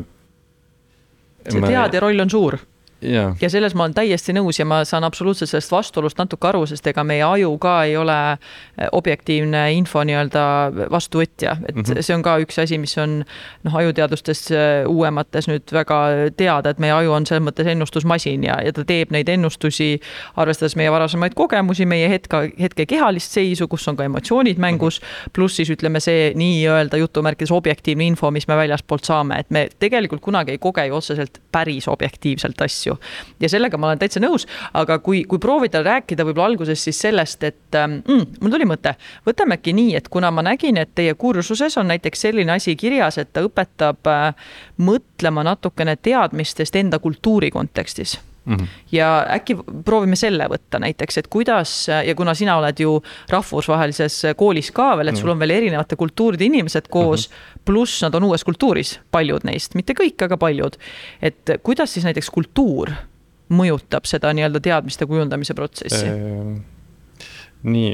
[1.48, 2.58] see teadja roll on suur
[3.02, 6.64] jaa, ja selles ma olen täiesti nõus ja ma saan absoluutselt sellest vastuolust natuke aru,
[6.66, 10.44] sest ega meie aju ka ei ole eh, objektiivne info nii-öelda
[10.90, 11.82] vastuvõtja, et mm.
[11.82, 12.02] -hmm.
[12.02, 13.22] see on ka üks asi, mis on
[13.64, 16.00] noh, ajuteadustes eh, uuemates nüüd väga
[16.36, 20.00] teada, et meie aju on selles mõttes ennustusmasin ja, ja ta teeb neid ennustusi,
[20.36, 25.00] arvestades meie varasemaid kogemusi, meie hetke, hetke kehalist seisu, kus on ka emotsioonid mängus,
[25.32, 30.22] pluss siis ütleme, see nii-öelda jutumärkides objektiivne info, mis me väljaspoolt saame, et me tegelikult
[30.24, 32.87] kunagi ei koge ju otseselt päris objektiivselt asju.
[33.40, 37.44] Ja sellega ma olen täitsa nõus, aga kui, kui proovida rääkida võib-olla alguses siis sellest,
[37.44, 38.94] et mm, mul tuli mõte,
[39.26, 43.18] võtame äkki nii, et kuna ma nägin, et teie kursuses on näiteks selline asi kirjas,
[43.18, 44.48] et ta õpetab äh,
[44.78, 48.18] mõtlema natukene teadmistest enda kultuuri kontekstis
[48.48, 48.68] Mhm.
[48.92, 52.94] ja äkki proovime selle võtta näiteks, et kuidas ja kuna sina oled ju
[53.28, 57.28] rahvusvahelises koolis ka veel, et sul on veel erinevate kultuuride inimesed koos,
[57.64, 60.78] pluss nad on uues kultuuris, paljud neist, mitte kõik, aga paljud.
[61.22, 62.94] et kuidas siis näiteks kultuur
[63.52, 66.06] mõjutab seda nii-öelda teadmiste kujundamise protsessi?
[66.06, 66.56] Ehm,
[67.62, 67.92] nii,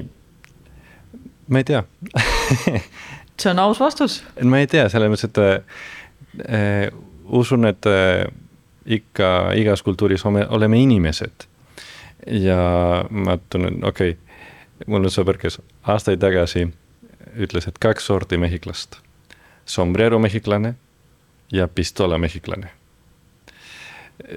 [1.49, 1.83] ma ei tea
[3.40, 4.23] see on aus vastus.
[4.43, 6.88] ma ei tea, selles mõttes, et äh,
[7.25, 8.25] usun, et äh,
[8.87, 11.49] ikka igas kultuuris ome, oleme inimesed.
[12.27, 16.68] ja ma tunnen, okei okay,, mul on sõber, kes aastaid tagasi
[17.37, 18.97] ütles, et kaks sorti mehhiklast.
[19.66, 20.75] Sombrero mehhiklane
[21.53, 22.70] ja pistola mehhiklane.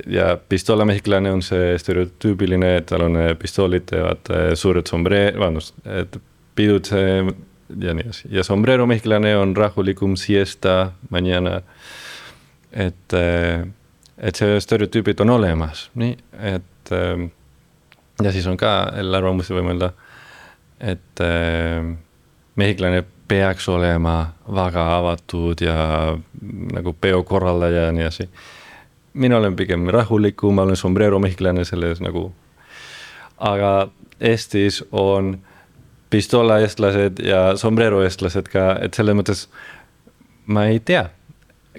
[0.07, 5.75] ja pistola mehhiklane on see stereotüübiline, et tal on pistoolid ja vaata suured sombre-, vabandust,
[5.85, 6.17] et
[6.55, 11.61] pidud ja nii edasi ja sombrero mehhiklane on rahulikum siesta mañana.
[12.71, 13.13] et,
[14.17, 16.15] et see stereotüübid on olemas, nii
[16.53, 16.93] et
[18.23, 19.91] ja siis on ka jälle arvamusi või mõelda,
[20.79, 21.21] et
[22.57, 25.75] mehhiklane peaks olema väga avatud ja
[26.73, 28.29] nagu peokorraldaja ja nii edasi.
[29.13, 32.31] mina olen pigem rahulikum, ma olen sombrero mehhiklane selles nagu,
[33.37, 35.37] aga Eestis on
[36.09, 39.47] pistola eestlased ja sombrero eestlased ka, et selles mõttes
[40.45, 41.09] ma ei tea.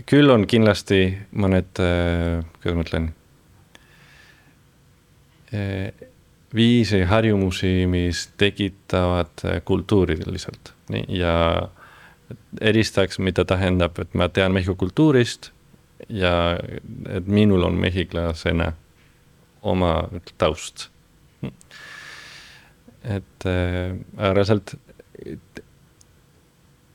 [0.07, 1.81] Küll on kindlasti mõned,
[2.61, 3.09] kuidas ma ütlen,
[6.55, 10.73] viisi, harjumusi, mis tekitavad kultuuriliselt.
[10.93, 11.69] Nii, ja
[12.61, 15.51] eristaks, mida tähendab, et ma tean Mehhiko kultuurist
[16.09, 16.59] ja
[17.09, 18.73] et minul on mehhiklasena
[19.63, 19.93] oma
[20.39, 20.89] taust.
[23.05, 24.75] Et äh, reaalselt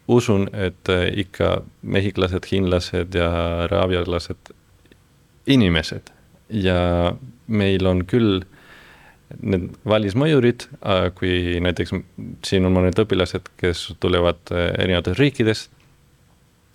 [0.08, 3.30] usun, et äh, ikka mehhiklased, hiinlased ja
[3.68, 4.54] araabialased
[5.48, 6.12] inimesed
[6.50, 7.13] ja
[7.48, 8.44] meil on küll
[9.42, 10.68] need välismõjurid,
[11.18, 11.96] kui näiteks
[12.46, 15.72] siin on mõned õpilased, kes tulevad erinevatest riikidest.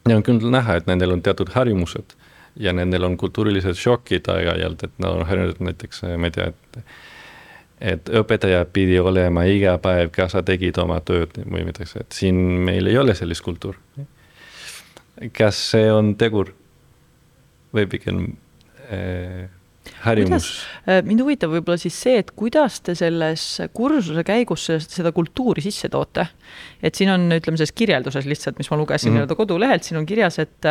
[0.09, 2.17] ja on küll näha, et nendel on teatud harjumused
[2.57, 6.81] ja nendel on kultuurilised šokid aeg-ajalt, et nad on harjunud näiteks, ma ei tea, et
[7.81, 12.39] et õpetaja pidi olema iga päev, kas sa tegid oma tööd või midagi, et siin
[12.67, 13.79] meil ei ole sellist kultuuri.
[15.33, 16.53] kas see on tegur
[17.75, 18.25] või pigem
[18.91, 19.49] äh,
[20.05, 20.49] harjumus?
[21.07, 26.27] mind huvitab võib-olla siis see, et kuidas te selles kursuse käigus seda kultuuri sisse toote.
[26.83, 29.19] et siin on, ütleme selles kirjelduses lihtsalt, mis ma lugesin mm -hmm.
[29.19, 30.71] nii-öelda kodulehelt, siin on kirjas, et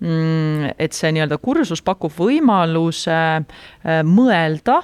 [0.00, 4.82] mm, et see nii-öelda kursus pakub võimaluse äh, mõelda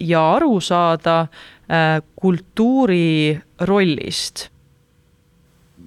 [0.00, 4.48] ja aru saada äh, kultuuri rollist.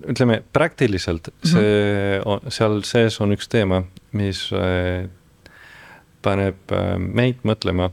[0.01, 1.51] ütleme praktiliselt mm -hmm.
[1.51, 5.09] see, seal sees on üks teema, mis äh,
[6.21, 7.91] paneb äh, meid mõtlema,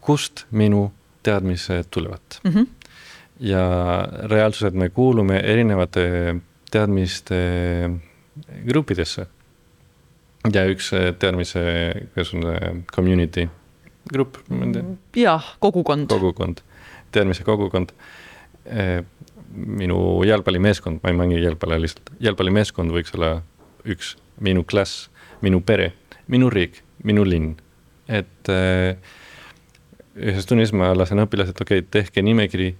[0.00, 2.50] kust minu teadmised tulevad mm.
[2.50, 2.66] -hmm.
[3.40, 3.64] ja
[4.24, 6.36] reaalsuselt me kuulume erinevate
[6.70, 7.90] teadmiste
[8.66, 9.26] gruppidesse.
[10.52, 11.60] ja üks teadmise,
[12.14, 12.42] kuidas on
[12.94, 13.48] community
[14.10, 14.36] grupp.
[15.16, 16.08] jah, kogukond.
[16.08, 16.62] kogukond,
[17.12, 17.92] teadmise kogukond.
[19.52, 23.42] minu jalgpallimeeskond, ma ei mängi jalgpalli lihtsalt, jalgpallimeeskond võiks olla
[23.84, 25.10] üks, minu klass,
[25.42, 25.92] minu pere,
[26.26, 27.56] minu riik, minu linn.
[28.08, 28.48] et
[30.16, 32.72] ühes tunnis ma lasen õpilased, okei okay,, tehke nimekiri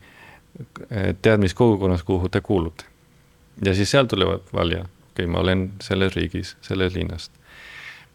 [1.22, 2.85] teadmiskogukonnas, kuhu te kuulute.
[3.64, 7.32] ja siis seal tulevad valija, okei okay,, ma olen selles riigis, selles linnast.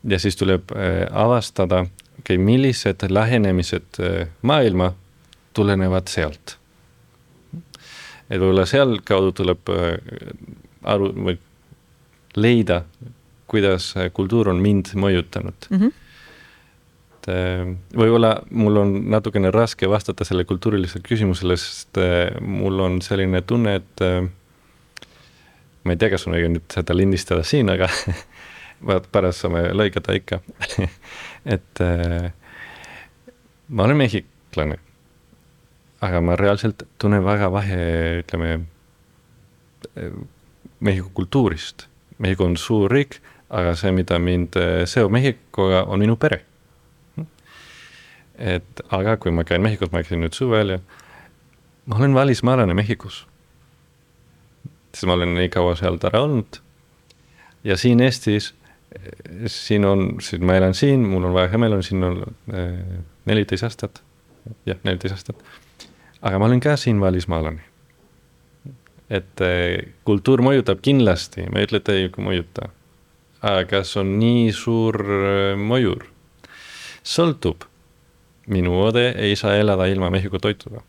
[0.04, 0.72] ja siis tuleb
[1.12, 1.86] avastada
[2.28, 4.02] okei okay,, millised lähenemised
[4.42, 4.92] maailma
[5.54, 6.58] tulenevad sealt.
[8.30, 9.70] et võib-olla sealtkaudu tuleb
[10.84, 11.38] aru või
[12.36, 12.82] leida,
[13.48, 15.80] kuidas kultuur on mind mõjutanud mm.
[15.80, 15.94] -hmm.
[17.96, 22.02] võib-olla mul on natukene raske vastata sellele kultuurilisele küsimusele, sest
[22.42, 24.04] mul on selline tunne, et
[25.84, 27.88] ma ei tea, kas on õige nüüd seda lindistada siin, aga
[28.86, 30.42] vaat pärast saame lõigata ikka
[31.56, 32.32] et äh,
[33.68, 34.80] ma olen mehhiklane.
[36.02, 37.80] aga ma reaalselt tunnen väga vahe,
[38.22, 38.60] ütleme
[39.98, 40.12] äh,
[40.80, 41.88] Mehhiko kultuurist.
[42.22, 43.18] Mehhiko on suur riik,
[43.50, 46.44] aga see, mida mind äh, seob Mehhikoga, on minu pere.
[48.38, 50.80] et aga kui ma käin Mehhikos, ma käisin nüüd suvel ja
[51.90, 53.26] ma olen välismaalane Mehhikos.
[54.94, 56.62] siis ma olen nii kaua seal ära olnud.
[57.64, 58.54] ja siin Eestis
[59.48, 63.00] siin on, siin ma elan siin, mul on väga hea meel on siin olnud äh,
[63.30, 64.02] neliteist aastat,
[64.66, 65.42] jah, neliteist aastat.
[66.22, 67.62] aga ma olen ka siin välismaalane.
[69.10, 72.70] et äh, kultuur mõjutab kindlasti, ma ei ütle, et ei mõjuta.
[73.42, 76.08] aga kas on nii suur äh, mõjur?
[77.04, 77.68] sõltub.
[78.48, 80.82] minu õde ei saa elada ilma Mehhiko toituda,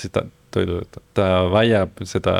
[0.00, 0.80] seda toidu,
[1.14, 2.36] ta vajab seda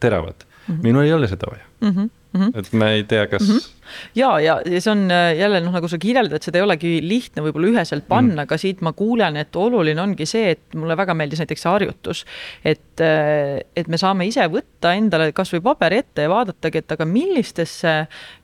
[0.00, 0.82] teravat mm, -hmm.
[0.82, 1.90] minul ei ole seda vaja mm.
[1.96, 2.58] -hmm Mm -hmm.
[2.58, 3.56] et ma ei tea, kas mm.
[3.56, 3.68] -hmm.
[4.16, 7.44] Ja, ja, ja see on äh, jälle noh, nagu sa kirjeldad, seda ei olegi lihtne
[7.44, 11.14] võib-olla üheselt panna mm, aga siit ma kuulen, et oluline ongi see, et mulle väga
[11.18, 12.24] meeldis näiteks see harjutus.
[12.64, 17.06] et, äh, et me saame ise võtta endale kasvõi paberi ette ja vaadatagi, et aga
[17.08, 17.94] millistesse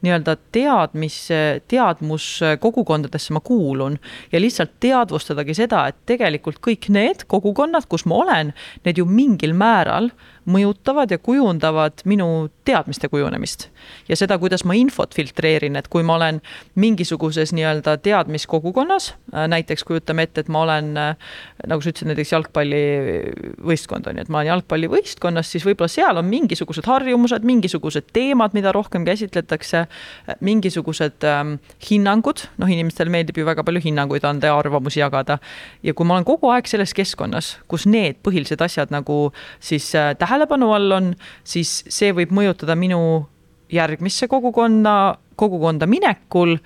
[0.07, 1.19] nii-öelda teadmis,
[1.69, 3.99] teadmuskogukondadesse ma kuulun
[4.33, 8.55] ja lihtsalt teadvustadagi seda, et tegelikult kõik need kogukonnad, kus ma olen,
[8.87, 10.11] need ju mingil määral
[10.47, 13.69] mõjutavad ja kujundavad minu teadmiste kujunemist
[14.09, 16.41] ja seda, kuidas ma infot filtreerin, et kui ma olen
[16.75, 21.17] mingisuguses nii-öelda teadmiskogukonnas, äh, näiteks kujutame ette, et ma olen, äh,
[21.67, 26.29] nagu sa ütlesid, näiteks jalgpallivõistkond on ju, et ma olen jalgpallivõistkonnas, siis võib-olla seal on
[26.31, 31.57] mingisugused harjumused, mingisugused teemad, mida rohkem käsitletakse, äh, mingisugused ähm,
[31.91, 35.39] hinnangud, noh, inimestele meeldib ju väga palju hinnanguid anda ja arvamusi jagada.
[35.83, 40.73] ja kui ma olen kogu aeg selles keskkonnas, kus need põhilised asjad nagu siis tähelepanu
[40.73, 43.27] all on, siis see võib mõjutada minu
[43.73, 46.57] järgmisse kogukonna, kogukonda minekul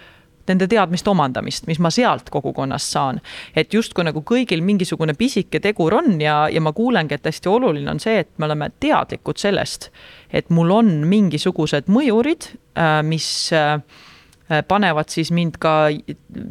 [0.50, 3.20] nende teadmiste omandamist, mis ma sealt kogukonnast saan.
[3.56, 7.90] et justkui nagu kõigil mingisugune pisike tegur on ja, ja ma kuulengi, et hästi oluline
[7.92, 9.90] on see, et me oleme teadlikud sellest,
[10.33, 13.78] et mul on mingisugused mõjurid, äh, mis äh,
[14.68, 15.74] panevad siis mind ka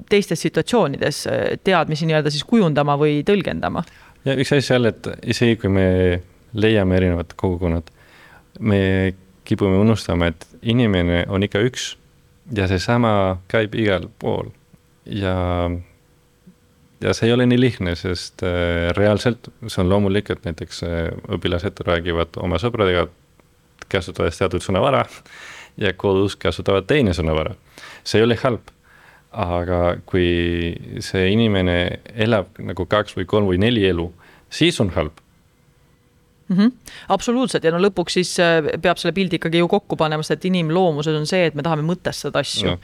[0.10, 3.84] teistes situatsioonides äh, teadmisi nii-öelda siis kujundama või tõlgendama.
[4.26, 5.88] ja üks asi seal, et isegi kui me
[6.54, 7.90] leiame erinevad kogukonnad,
[8.60, 8.80] me
[9.50, 11.96] kipume unustama, et inimene on ikka üks
[12.56, 13.12] ja seesama
[13.52, 14.50] käib igal pool.
[15.06, 15.36] Ja,
[17.02, 20.98] ja see ei ole nii lihtne, sest äh, reaalselt see on loomulik, et näiteks äh,
[21.36, 23.08] õpilased räägivad oma sõpradega,
[23.90, 25.06] kasutades teatud sõnavara
[25.80, 27.56] ja kodus kasutavad teine sõnavara.
[28.04, 28.70] see ei ole halb,
[29.32, 34.10] aga kui see inimene elab nagu kaks või kolm või neli elu,
[34.50, 35.18] siis on halb
[36.50, 36.58] mm.
[36.58, 36.72] -hmm.
[37.16, 40.50] absoluutselt ja no lõpuks siis äh, peab selle pildi ikkagi ju kokku panema, sest et
[40.52, 42.78] inimloomuses on see, et me tahame mõtestada asju.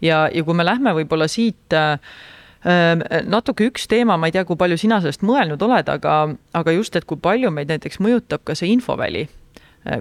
[0.00, 1.98] ja, ja kui me lähme võib-olla siit äh,
[2.66, 6.72] äh, natuke üks teema, ma ei tea, kui palju sina sellest mõelnud oled, aga, aga
[6.72, 9.28] just, et kui palju meid näiteks mõjutab ka see infoväli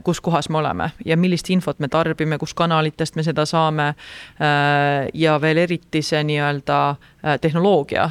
[0.03, 3.87] kus kohas me oleme ja millist infot me tarbime, kus kanalitest me seda saame.
[3.89, 8.09] Äh, ja veel eriti see nii-öelda äh, tehnoloogia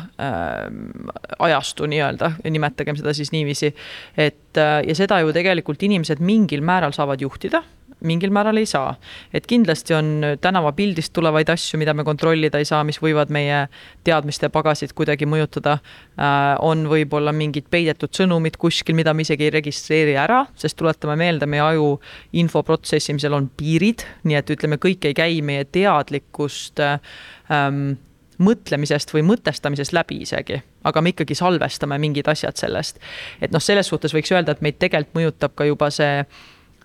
[1.38, 3.74] ajastu nii-öelda, nimetagem seda siis niiviisi.
[4.16, 7.62] et ja seda ju tegelikult inimesed mingil määral saavad juhtida
[8.00, 8.94] mingil määral ei saa.
[9.34, 13.66] et kindlasti on tänavapildist tulevaid asju, mida me kontrollida ei saa, mis võivad meie
[14.04, 15.78] teadmiste pagasit kuidagi mõjutada.
[16.18, 21.16] Äh, on võib-olla mingid peidetud sõnumid kuskil, mida me isegi ei registreeri ära, sest tuletame
[21.18, 21.94] meelde, meie aju
[22.32, 27.98] info protsessimisel on piirid, nii et ütleme, kõik ei käi meie teadlikkust ähm,
[28.38, 32.98] mõtlemisest või mõtestamisest läbi isegi, aga me ikkagi salvestame mingid asjad sellest.
[33.40, 36.22] et noh, selles suhtes võiks öelda, et meid tegelikult mõjutab ka juba see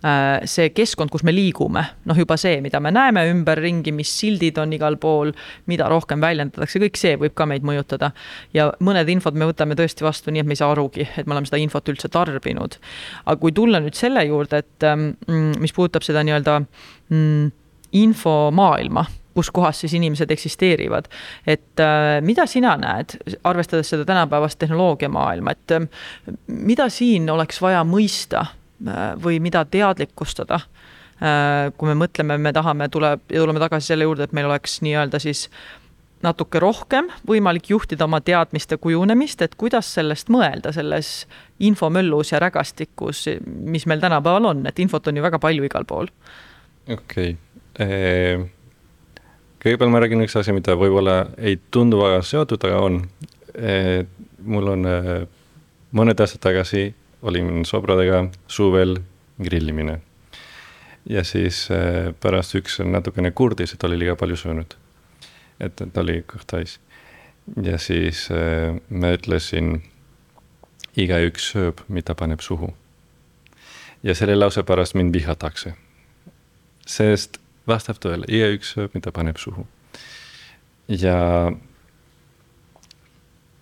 [0.04, 4.74] see keskkond, kus me liigume, noh, juba see, mida me näeme ümberringi, mis sildid on
[4.76, 5.32] igal pool,
[5.72, 8.12] mida rohkem väljendatakse, kõik see võib ka meid mõjutada.
[8.54, 11.38] ja mõned infod me võtame tõesti vastu nii, et me ei saa arugi, et me
[11.38, 12.76] oleme seda infot üldse tarbinud.
[13.26, 16.60] aga kui tulla nüüd selle juurde, et ähm, mm, mis puudutab seda nii-öelda
[17.10, 17.52] mm,
[18.04, 21.08] infomaailma kus kohas siis inimesed eksisteerivad.
[21.48, 25.88] et äh, mida sina näed, arvestades seda tänapäevast tehnoloogiamaailma, et äh,
[26.48, 28.63] mida siin oleks vaja mõista Äh,
[29.24, 30.60] või mida teadlikustada.
[31.24, 35.22] Äh, kui me mõtleme, me tahame, tuleb, tuleme tagasi selle juurde, et meil oleks nii-öelda
[35.24, 35.46] siis
[36.24, 41.28] natuke rohkem võimalik juhtida oma teadmiste kujunemist, et kuidas sellest mõelda selles
[41.64, 46.10] infomöllus ja rägastikus, mis meil tänapäeval on, et infot on ju väga palju igal pool.
[46.88, 47.36] okei
[47.76, 48.50] okay.,
[49.64, 53.00] kõigepealt ma räägin üks asi, mida võib-olla ei tundu väga seotud, aga on.
[54.44, 54.88] mul on
[55.94, 56.88] mõned aastad tagasi
[57.24, 58.98] olin sõpradega suvel
[59.42, 60.02] grillimine.
[61.10, 64.76] ja siis äh, pärast üks natukene kurdis, et oli liiga palju söönud.
[65.60, 66.80] et ta oli kõht täis.
[67.64, 69.82] ja siis äh, ma ütlesin,
[70.96, 72.74] igaüks sööb, mida paneb suhu.
[74.04, 75.74] ja selle lause pärast mind vihatakse.
[76.86, 79.68] sest vastab tõele, igaüks sööb, mida paneb suhu.
[80.88, 81.52] ja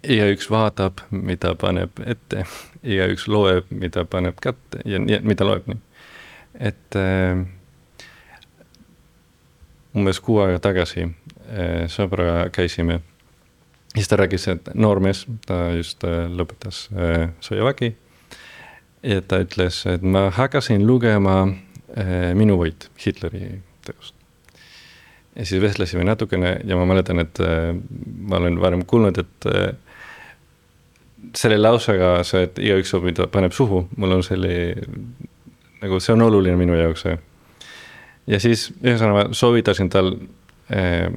[0.03, 2.45] igaüks vaatab, mida paneb ette,
[2.83, 5.79] igaüks loeb, mida paneb kätte ja nii, mida loeb nii.
[6.59, 7.43] et äh,
[9.95, 13.01] umbes kuu aega tagasi äh, sõbraga käisime.
[13.95, 17.93] siis ta rääkis, et noormees, ta just äh, lõpetas äh, sõjavägi.
[19.03, 24.15] ja ta ütles, et ma hakkasin lugema äh, Minu võit, Hitleri teost
[25.35, 27.71] ja siis vestlesime natukene ja ma mäletan, et äh,
[28.27, 29.90] ma olen varem kuulnud, et äh,
[31.35, 34.53] selle lausega see, et igaüks saab, mida paneb suhu, mul on selle,
[35.81, 37.05] nagu see on oluline minu jaoks.
[38.27, 40.13] ja siis ühesõnaga soovitasin tal
[40.69, 41.07] eh,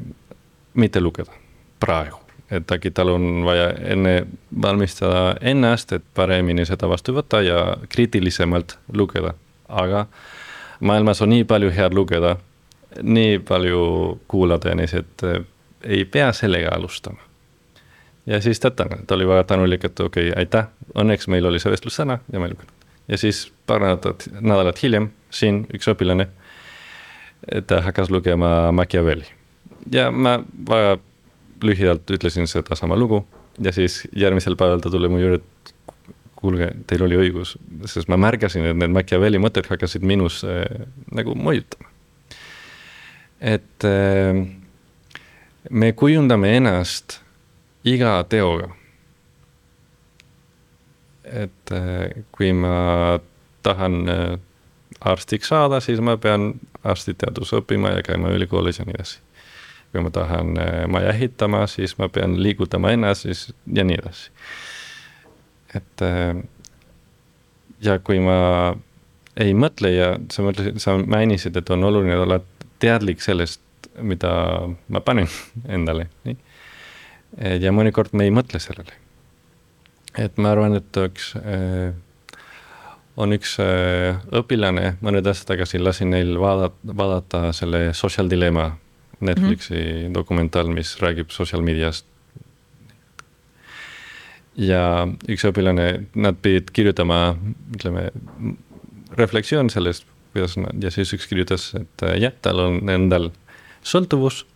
[0.75, 1.33] mitte lugeda
[1.81, 4.15] praegu, et äkki tal on vaja enne
[4.63, 9.35] valmistada ennast, et paremini seda vastu võtta ja kriitilisemalt lugeda,
[9.69, 10.07] aga
[10.81, 12.37] maailmas on nii palju head lugeda,
[13.03, 13.85] nii palju
[14.29, 15.45] kuulata ja nii, et eh,
[15.85, 17.34] ei pea sellega alustama
[18.27, 21.61] ja siis ta tänan, ta oli väga tänulik, et okei okay,, aitäh, õnneks meil oli
[21.61, 22.73] see vestlus täna ja ma ei lugenud.
[23.09, 26.29] ja siis paar nädalat, nädalat hiljem siin üks õpilane,
[27.67, 29.27] ta hakkas lugema Machiavelli.
[29.93, 30.99] ja ma väga
[31.65, 33.25] lühidalt ütlesin sedasama lugu
[33.61, 35.75] ja siis järgmisel päeval ta tuli mu juurde, et
[36.37, 37.55] kuulge, teil oli õigus,
[37.89, 40.65] sest ma märgasin, et need Machiavelli mõtted hakkasid minus äh,
[41.15, 41.91] nagu mõjutama.
[43.41, 44.45] et äh,
[45.71, 47.24] me kujundame ennast
[47.85, 48.69] iga teoga.
[51.25, 53.19] et äh, kui ma
[53.65, 54.39] tahan äh,
[55.01, 56.53] arstiks saada, siis ma pean
[56.85, 59.21] arstiteaduse õppima ja käima ülikoolis ja nii edasi.
[59.93, 64.31] kui ma tahan äh, maja ehitama, siis ma pean liigutama ennast siis ja nii edasi.
[65.75, 66.05] et
[67.81, 68.37] ja kui ma
[69.41, 72.39] ei mõtle ja sa mõtlesid, sa mainisid, et on oluline olla
[72.79, 73.61] teadlik sellest,
[74.01, 74.35] mida
[74.89, 75.29] ma panen
[75.77, 76.54] endale, nii
[77.39, 78.95] ja mõnikord me ei mõtle sellele.
[80.19, 81.95] et ma arvan, et üks äh,
[83.17, 88.73] on üks äh, õpilane, mõned aastad tagasi lasin neil vaadata, vaadata selle Social Dilemma
[89.21, 90.15] Netflixi mm -hmm.
[90.15, 92.07] dokumentaal, mis räägib sotsiaalmeediast.
[94.57, 97.37] ja üks õpilane, nad pidid kirjutama,
[97.75, 98.11] ütleme,
[99.19, 103.31] refleksioon sellest, kuidas nad ja siis üks kirjutas, et jah, tal on endal
[103.83, 104.47] sõltuvus.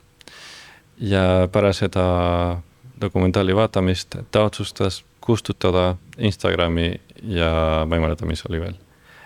[0.98, 2.62] ja pärast seda
[3.00, 8.76] dokumentaali vaatamist, ta otsustas kustutada Instagrami ja ma ei mäleta, mis oli veel.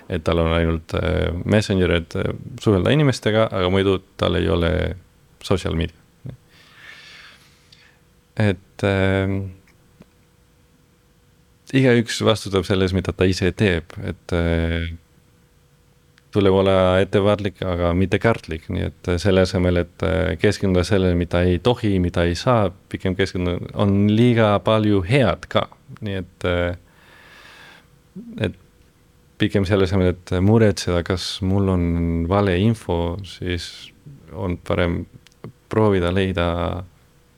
[0.08, 4.96] et tal on ainult äh, Messenger, et äh, suhelda inimestega, aga muidu tal ei ole
[5.42, 5.96] social media.
[8.36, 9.36] et äh,
[11.72, 14.90] igaüks vastutab selles, mida ta ise teeb, et äh,
[16.32, 21.42] tuleb olla ettevaatlik, aga mitte kärtlik, nii et selle asemel, et äh, keskenduda sellele, mida
[21.46, 25.66] ei tohi, mida ei saa, pigem keskenduda, on liiga palju head ka,
[26.00, 26.76] nii et, äh,
[28.48, 28.56] et
[29.42, 31.84] pigem selle asemel, et muretseda, kas mul on
[32.30, 33.68] valeinfo, siis
[34.32, 35.02] on parem
[35.72, 36.46] proovida leida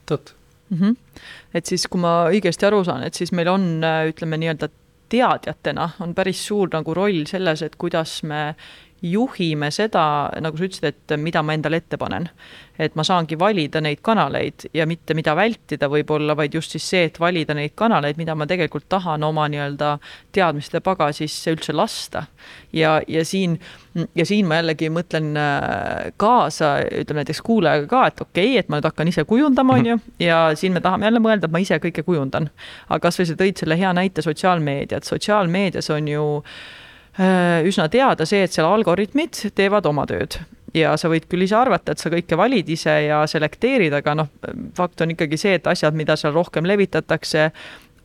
[0.07, 0.35] tõtt
[0.69, 0.77] mm.
[0.79, 0.95] -hmm.
[1.53, 4.69] et siis, kui ma õigesti aru saan, et siis meil on, äh, ütleme nii-öelda
[5.09, 8.55] teadjatena on päris suur nagu roll selles, et kuidas me
[9.01, 10.03] juhime seda,
[10.41, 12.29] nagu sa ütlesid, et mida ma endale ette panen.
[12.75, 17.05] et ma saangi valida neid kanaleid ja mitte mida vältida võib-olla, vaid just siis see,
[17.07, 19.93] et valida neid kanaleid, mida ma tegelikult tahan oma nii-öelda
[20.35, 22.25] teadmiste pagasisse üldse lasta.
[22.73, 23.59] ja, ja siin,
[24.15, 28.69] ja siin ma jällegi mõtlen äh, kaasa, ütleme näiteks kuulajaga ka, et okei okay,, et
[28.69, 31.63] ma nüüd hakkan ise kujundama, on ju, ja siin me tahame jälle mõelda, et ma
[31.63, 32.49] ise kõike kujundan.
[32.89, 36.75] aga kasvõi sa tõid selle hea näite sotsiaalmeediat, sotsiaalmeedias on ju Äh,
[37.15, 40.39] üsna teada see, et seal algoritmid teevad oma tööd.
[40.75, 44.31] Ja sa võid küll ise arvata, et sa kõike valid ise ja selekteerid, aga noh,
[44.75, 47.51] fakt on ikkagi see, et asjad, mida seal rohkem levitatakse,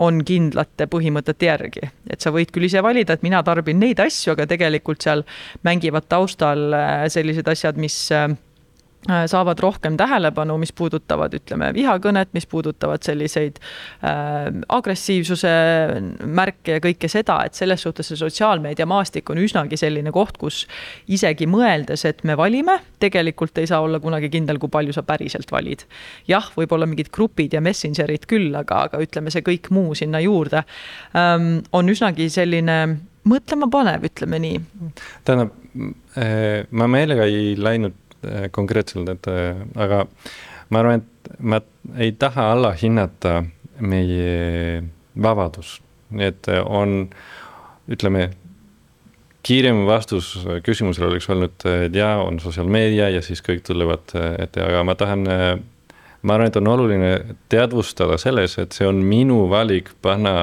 [0.01, 4.33] on kindlate põhimõtete järgi, et sa võid küll ise valida, et mina tarbin neid asju,
[4.33, 5.27] aga tegelikult seal
[5.67, 8.50] mängivad taustal äh, sellised asjad, mis äh, Äh,
[9.09, 13.57] saavad rohkem tähelepanu, mis puudutavad, ütleme, vihakõnet, mis puudutavad selliseid
[14.05, 15.53] äh, agressiivsuse
[16.29, 20.67] märke ja kõike seda, et selles suhtes see sotsiaalmeediamaastik on üsnagi selline koht, kus
[21.09, 25.53] isegi mõeldes, et me valime, tegelikult ei saa olla kunagi kindel, kui palju sa päriselt
[25.53, 25.87] valid.
[26.29, 30.61] jah, võib-olla mingid grupid ja messenger'id küll, aga, aga ütleme, see kõik muu sinna juurde
[31.17, 32.83] ähm, on üsnagi selline
[33.25, 34.61] mõtlema panev, ütleme nii.
[35.25, 35.57] tähendab,
[36.71, 37.97] ma meelega ei läinud
[38.53, 39.29] konkreetselt, et
[39.81, 40.05] aga
[40.71, 41.61] ma arvan, et ma
[41.99, 43.41] ei taha allahinnata
[43.81, 44.83] meie
[45.21, 45.83] vabadust,
[46.19, 47.09] et on,
[47.91, 48.29] ütleme
[49.47, 50.35] kiirem vastus
[50.67, 55.25] küsimusele oleks olnud, et jaa, on sotsiaalmeedia ja siis kõik tulevad ette, aga ma tahan,
[55.25, 57.13] ma arvan, et on oluline
[57.53, 60.35] teadvustada selles, et see on minu valik panna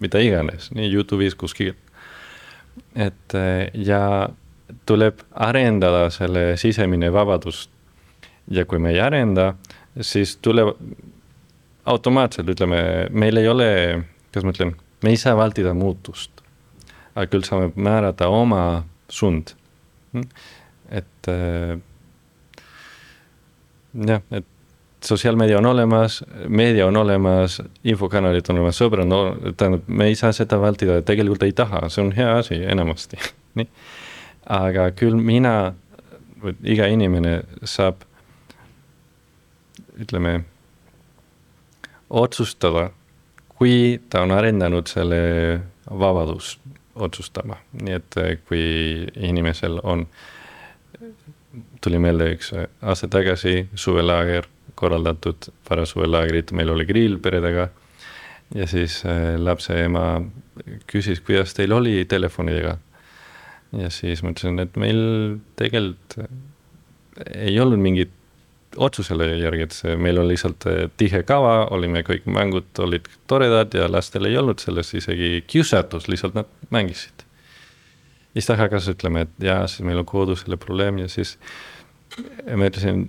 [0.00, 1.74] mida iganes, nii Youtube'is kuskil.
[2.94, 3.34] et
[3.74, 4.30] ja
[4.86, 7.68] tuleb arendada selle sisemine vabadus.
[8.50, 9.54] ja kui me ei arenda,
[10.00, 10.74] siis tuleb
[11.86, 13.70] automaatselt ütleme, meil ei ole,
[14.30, 16.40] kuidas ma ütlen, me ei saa vältida muutust
[17.14, 19.54] aga küll saame määrata oma suund.
[20.90, 21.78] et äh,
[24.06, 24.46] jah, et
[25.04, 30.32] sotsiaalmeedia on olemas, meedia on olemas, infokanalid on olemas, sõbrad on, tähendab, me ei saa
[30.34, 33.20] seda vältida, tegelikult ei taha, see on hea asi enamasti,
[33.60, 33.70] nii.
[34.46, 35.74] Aga küll mina,
[36.62, 38.04] iga inimene saab,
[40.00, 40.40] ütleme,
[42.10, 42.90] otsustada,
[43.58, 45.20] kui ta on arendanud selle
[45.90, 46.56] vabadus
[46.94, 48.64] otsustama, nii et eh, kui
[49.28, 50.06] inimesel on,
[51.82, 54.48] tuli meelde üks aasta tagasi suvelaager
[54.80, 57.68] korraldatud, pärast suvelaagrit meil oli grill peredega.
[58.54, 60.22] ja siis eh, lapse ema
[60.90, 62.76] küsis, kuidas teil oli telefonidega.
[63.76, 65.02] Ja siis ma ütlesin, et meil
[65.58, 66.18] tegelikult
[67.34, 68.14] ei olnud mingit
[68.78, 73.74] otsusele järgi, et see, meil oli lihtsalt eh, tihe kava, olime kõik mängud olid toredad
[73.74, 77.24] ja lastel ei olnud sellest isegi kiusatust, lihtsalt nad mängisid.
[78.30, 81.36] ja siis ta hakkas ütlema, et jaa, siis meil on kodus selle probleem ja siis
[82.46, 83.06] ma ütlesin,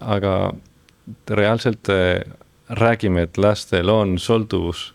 [0.00, 0.52] aga
[1.30, 2.22] reaalselt eh,
[2.70, 4.92] räägime, et lastel on sõltuvus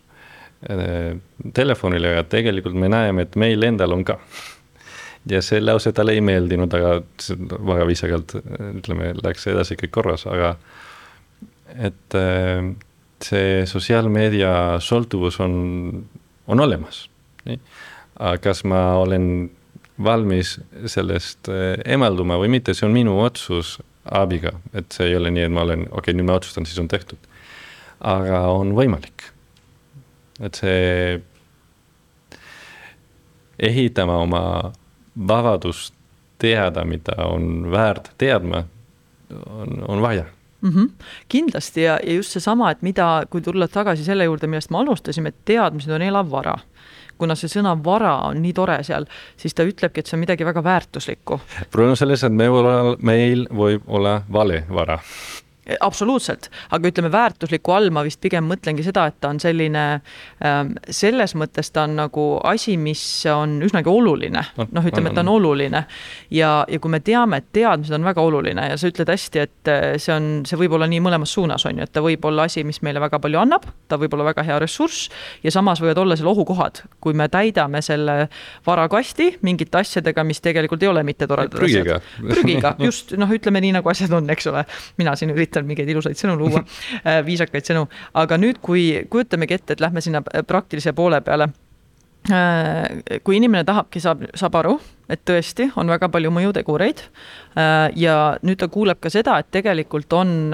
[1.54, 4.16] telefonile, aga tegelikult me näeme, et meil endal on ka
[5.30, 6.98] ja see lause talle ei meeldinud, aga
[7.72, 10.56] väga viisakalt ütleme, läks edasi kõik korras, aga
[11.88, 12.72] et äh,
[13.24, 14.52] see sotsiaalmeedia
[14.84, 15.56] sõltuvus on,
[16.48, 17.06] on olemas,
[18.42, 19.50] kas ma olen
[20.04, 25.32] valmis sellest äh, emalduma või mitte, see on minu otsus abiga, et see ei ole
[25.34, 27.20] nii, et ma olen, okei okay,, nüüd ma otsustan, siis on tehtud.
[28.00, 29.32] aga on võimalik.
[30.40, 31.22] et see
[33.60, 34.44] ehitama oma
[35.28, 35.94] vabadust
[36.38, 38.64] teada, mida on väärt teadma,
[39.50, 40.26] on, on vaja
[40.62, 40.70] mm.
[40.70, 40.90] -hmm.
[41.28, 45.30] kindlasti ja, ja just seesama, et mida, kui tulla tagasi selle juurde, millest me alustasime,
[45.30, 46.58] et teadmised on elav vara
[47.18, 49.06] kuna see sõna vara on nii tore seal,
[49.38, 51.40] siis ta ütlebki, et see on midagi väga väärtuslikku.
[51.72, 52.50] probleem on selles, et me
[53.02, 55.00] meil võib olla vale vara
[55.82, 59.86] absoluutselt, aga ütleme väärtusliku all ma vist pigem mõtlengi seda, et ta on selline,
[60.46, 63.02] ähm, selles mõttes ta on nagu asi, mis
[63.32, 65.84] on üsnagi oluline, noh, ütleme, et ta on oluline.
[66.32, 69.72] ja, ja kui me teame, et teadmised on väga oluline ja sa ütled hästi, et
[69.72, 72.48] äh, see on, see võib olla nii mõlemas suunas, on ju, et ta võib olla
[72.48, 75.10] asi, mis meile väga palju annab, ta võib olla väga hea ressurss
[75.44, 78.28] ja samas võivad olla seal ohukohad, kui me täidame selle
[78.68, 82.08] varakasti mingite asjadega, mis tegelikult ei ole mitte toredad asjad.
[82.22, 84.64] prügiga, just noh, ütleme nii, nagu asjad on, eks ole.
[84.98, 86.64] mina siin üritan üritan mingeid ilusaid sõnu luua
[87.08, 91.50] äh, viisakaid sõnu, aga nüüd, kui kujutamegi ette, et lähme sinna praktilise poole peale
[92.32, 94.78] äh, kui inimene tahabki, saab, saab aru,
[95.10, 97.04] et tõesti on väga palju mõjutegureid.
[97.58, 100.54] Äh, ja nüüd ta kuuleb ka seda, et tegelikult on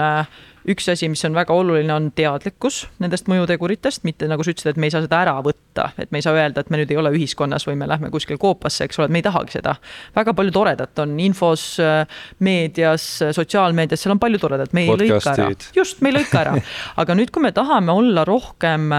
[0.70, 4.80] üks asi, mis on väga oluline, on teadlikkus nendest mõjuteguritest, mitte nagu sa ütlesid, et
[4.80, 7.00] me ei saa seda ära võtta, et me ei saa öelda, et me nüüd ei
[7.00, 9.76] ole ühiskonnas või me lähme kuskile koopasse, eks ole, et me ei tahagi seda.
[10.16, 11.66] väga palju toredat on infos,
[12.44, 15.50] meedias, sotsiaalmeedias, seal on palju toredat, me ei lõika ära.
[15.76, 16.56] just, me ei lõika ära.
[17.02, 18.90] aga nüüd, kui me tahame olla rohkem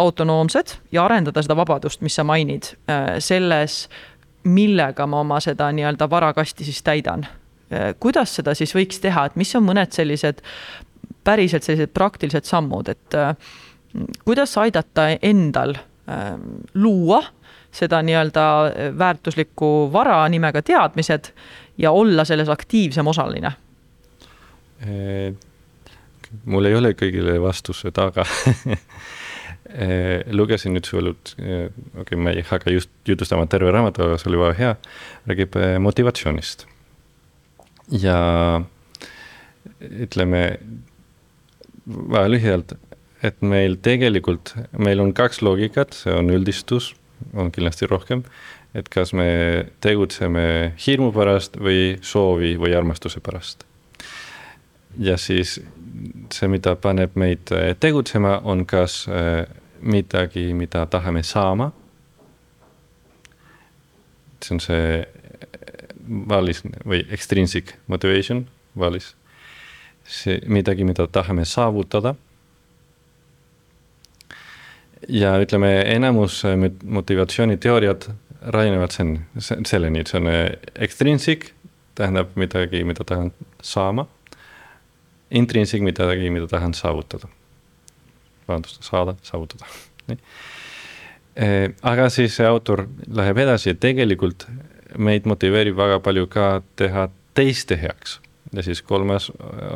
[0.00, 3.82] autonoomsed ja arendada seda vabadust, mis sa mainid, äh, selles,
[4.48, 9.36] millega ma oma seda nii-öelda varakasti siis täidan äh, kuidas seda siis võiks teha, et
[9.36, 10.40] mis on mõned sellised
[11.24, 13.34] päriselt sellised praktilised sammud, et äh,
[14.24, 16.34] kuidas aidata endal äh,
[16.74, 17.22] luua
[17.70, 18.44] seda nii-öelda
[18.98, 21.30] väärtuslikku vara nimega teadmised
[21.78, 23.52] ja olla selles aktiivsem osaline?
[26.44, 28.24] mul ei ole kõigile vastused, aga
[30.38, 31.68] lugesin nüüd sulle, okei
[32.00, 34.74] okay,, ma ei hakka just jutustama terve raamatu, aga see oli väga hea,
[35.28, 36.66] räägib motivatsioonist.
[37.92, 38.16] ja
[39.80, 40.42] ütleme,
[41.86, 42.74] väga lühidalt,
[43.22, 46.94] et meil tegelikult, meil on kaks loogikat, see on üldistus,
[47.34, 48.24] on kindlasti rohkem.
[48.74, 53.64] et kas me tegutseme hirmu pärast või soovi või armastuse pärast.
[54.98, 55.60] ja siis
[56.30, 57.50] see, mida paneb meid
[57.80, 59.46] tegutsema, on kas äh,
[59.80, 61.72] midagi, mida tahame saama
[64.44, 65.06] see on see
[66.30, 68.46] valis või extrinsic motivation,
[68.78, 69.14] valis.
[70.10, 72.14] See midagi, mida tahame saavutada.
[75.08, 76.42] ja ütleme, enamus
[76.84, 78.02] motivatsiooniteooriad
[78.52, 80.28] rajanevad sen, selleni, et see on
[80.76, 81.50] extrinsic,
[81.96, 83.32] tähendab midagi, mida tahan
[83.62, 84.06] saama.
[85.30, 87.28] Intrinsic midagi, mida tahan saavutada.
[88.48, 89.66] vabandust, saada, saavutada,
[90.10, 90.18] nii
[91.82, 94.46] aga siis see autor läheb edasi, et tegelikult
[94.98, 97.08] meid motiveerib väga palju ka teha
[97.38, 98.18] teiste heaks.
[98.52, 99.30] Ja siis kolmas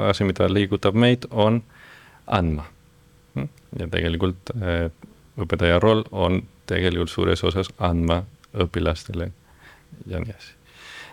[0.08, 1.62] asi, mida liigutab meid, on
[2.26, 2.64] andma.
[3.78, 4.90] ja tegelikult eh,
[5.40, 8.22] õpetaja roll on tegelikult suures osas andma
[8.54, 9.30] õpilastele
[10.06, 10.52] ja nii edasi.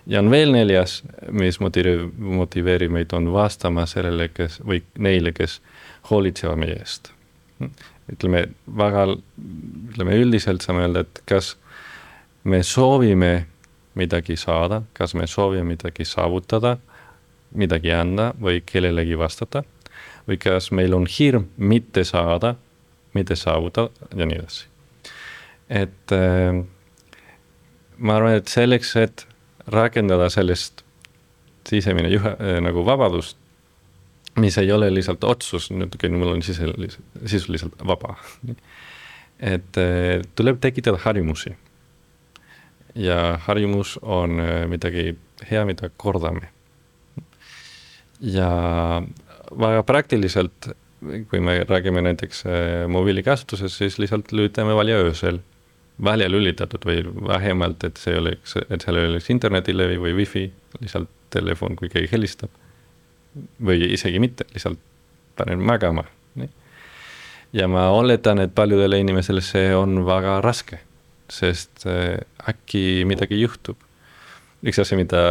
[0.07, 1.01] ja on veel neljas,
[1.31, 5.59] mis motiveerib, motiveerib meid, on vastama sellele, kes või neile, kes
[6.09, 7.11] hoolitsevad meie eest.
[8.11, 8.47] ütleme
[8.77, 9.07] väga,
[9.93, 11.55] ütleme üldiselt saame öelda, et kas
[12.43, 13.47] me soovime
[13.95, 16.77] midagi saada, kas me soovime midagi saavutada,
[17.57, 19.63] midagi anda või kellelegi vastata.
[20.27, 22.55] või kas meil on hirm mitte saada,
[23.13, 24.67] mitte saavutada ja nii edasi.
[25.69, 26.63] et äh,
[27.97, 29.27] ma arvan, et selleks, et
[29.67, 30.83] rakendada sellist
[31.69, 33.37] sisemine juhe äh, nagu vabadust,
[34.39, 38.15] mis ei ole lihtsalt otsus, küll mul on sisuliselt, sisuliselt vaba.
[39.55, 41.55] et äh, tuleb tekitada harjumusi
[42.95, 45.15] ja harjumus on äh, midagi
[45.51, 46.49] hea, mida kordame.
[48.21, 48.49] Ja
[49.59, 50.71] väga praktiliselt,
[51.29, 55.41] kui me räägime näiteks äh, mobiilikasutusest, siis lihtsalt lülitame valja öösel
[56.03, 60.47] välja lülitatud või vähemalt, et see oleks, et seal ei oleks internetilevi või wifi,
[60.79, 62.49] lihtsalt telefon, kui keegi helistab.
[63.63, 64.79] või isegi mitte, lihtsalt
[65.37, 66.03] panen magama,
[67.53, 70.79] ja ma oletan, et paljudele inimestele see on väga raske
[71.31, 72.19] sest äh,
[72.49, 73.79] äkki midagi juhtub.
[74.61, 75.21] üks asi, mida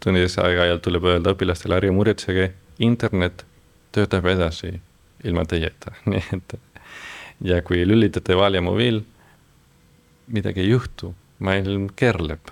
[0.00, 3.44] tunnis aeg-ajalt tuleb öelda õpilastele, ärge muretsege, internet
[3.92, 4.74] töötab edasi
[5.24, 6.54] ilma teieta, nii et.
[7.44, 9.02] ja kui lülitate valja mobiil,
[10.30, 12.50] midagi ei juhtu maailm keerleb.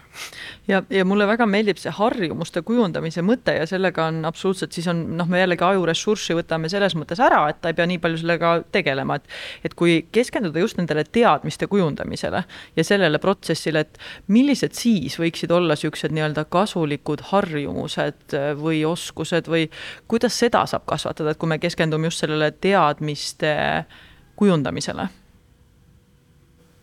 [0.68, 5.02] ja, ja mulle väga meeldib see harjumuste kujundamise mõte ja sellega on absoluutselt, siis on
[5.18, 8.54] noh, me jällegi ajuressurssi võtame selles mõttes ära, et ta ei pea nii palju sellega
[8.74, 12.42] tegelema, et et kui keskenduda just nendele teadmiste kujundamisele
[12.76, 14.00] ja sellele protsessile, et
[14.32, 19.68] millised siis võiksid olla niisugused nii-öelda kasulikud harjumused või oskused või
[20.08, 23.54] kuidas seda saab kasvatada, et kui me keskendume just sellele teadmiste
[24.40, 25.08] kujundamisele?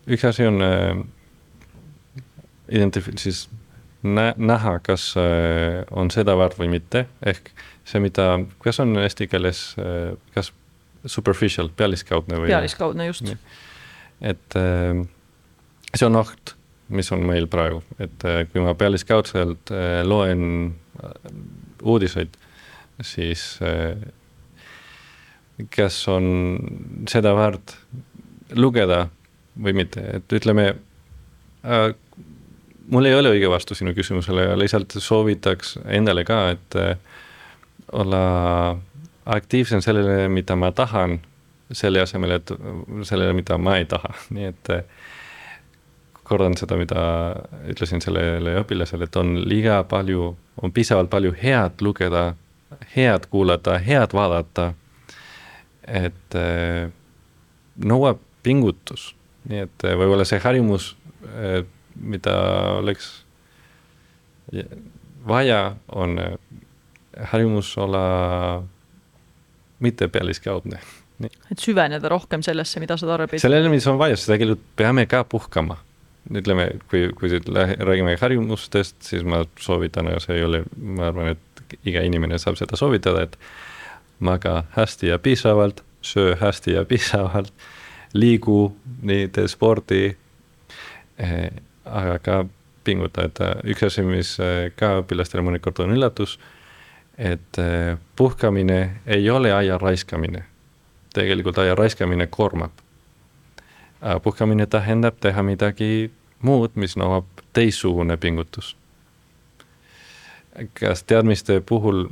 [0.05, 0.61] üks asi on
[2.71, 3.45] identif-, siis
[4.05, 7.51] nä-, näha, kas äh, on seda väärt või mitte, ehk
[7.85, 10.51] see, mida, kas on eesti keeles, äh, kas
[11.05, 12.51] superficial, pealiskaudne või?
[12.53, 13.33] pealiskaudne, just.
[14.21, 15.01] et äh,
[15.93, 16.55] see on oht,
[16.89, 19.71] mis on meil praegu, et kui ma pealiskaudselt
[20.05, 20.75] loen
[21.81, 22.35] uudiseid,
[23.01, 23.55] siis
[25.73, 26.27] kas on
[27.09, 27.73] seda väärt
[28.53, 29.07] lugeda
[29.57, 30.67] või mitte, et ütleme
[32.91, 36.97] mul ei ole õige vastus sinu küsimusele ja lihtsalt soovitaks endale ka, et äh,
[37.93, 38.21] olla
[39.25, 41.19] aktiivsem sellele, mida ma tahan,
[41.71, 42.51] selle asemel, et
[43.07, 44.83] sellele, mida ma ei taha, nii et äh,
[46.25, 47.01] kordan seda, mida
[47.69, 50.31] ütlesin sellele õpilasele, et on liiga palju,
[50.61, 52.31] on piisavalt palju head lugeda,
[52.95, 54.73] head kuulata, head vaadata.
[55.85, 56.89] et äh,
[57.77, 59.11] nõuab pingutus,
[59.49, 60.95] nii et võib-olla see harjumus
[61.95, 62.35] mida
[62.79, 63.25] oleks
[65.27, 66.33] vaja, on äh,
[67.31, 68.63] harjumus olla
[69.79, 70.79] mitte pealiskaudne.
[71.51, 73.39] et süveneda rohkem sellesse, mida sa tarbid.
[73.39, 75.77] sellele, mis on vaja, siis tegelikult peame ka puhkama.
[76.33, 77.29] ütleme, kui, kui
[77.85, 82.57] räägime harjumustest, siis ma soovitan, aga see ei ole, ma arvan, et iga inimene saab
[82.57, 83.37] seda soovitada, et
[84.19, 87.53] maga hästi ja piisavalt, söö hästi ja piisavalt,
[88.13, 90.01] liigu, nii tee spordi
[91.17, 91.51] eh,
[91.85, 92.45] aga ka
[92.85, 96.37] pingutada, üks asi, mis äh, ka õpilastele mõnikord on üllatus,
[97.17, 100.45] et äh, puhkamine ei ole aja raiskamine.
[101.15, 102.71] tegelikult aja raiskamine koormab.
[104.23, 106.11] puhkamine tähendab teha midagi
[106.41, 108.75] muud, mis nõuab teistsugune pingutus.
[110.73, 112.07] kas teadmiste puhul,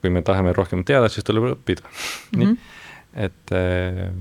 [0.00, 1.90] kui me tahame rohkem teada, siis tuleb õppida mm,
[2.32, 2.38] -hmm.
[2.38, 2.56] nii, mhm.
[3.24, 4.12] et äh,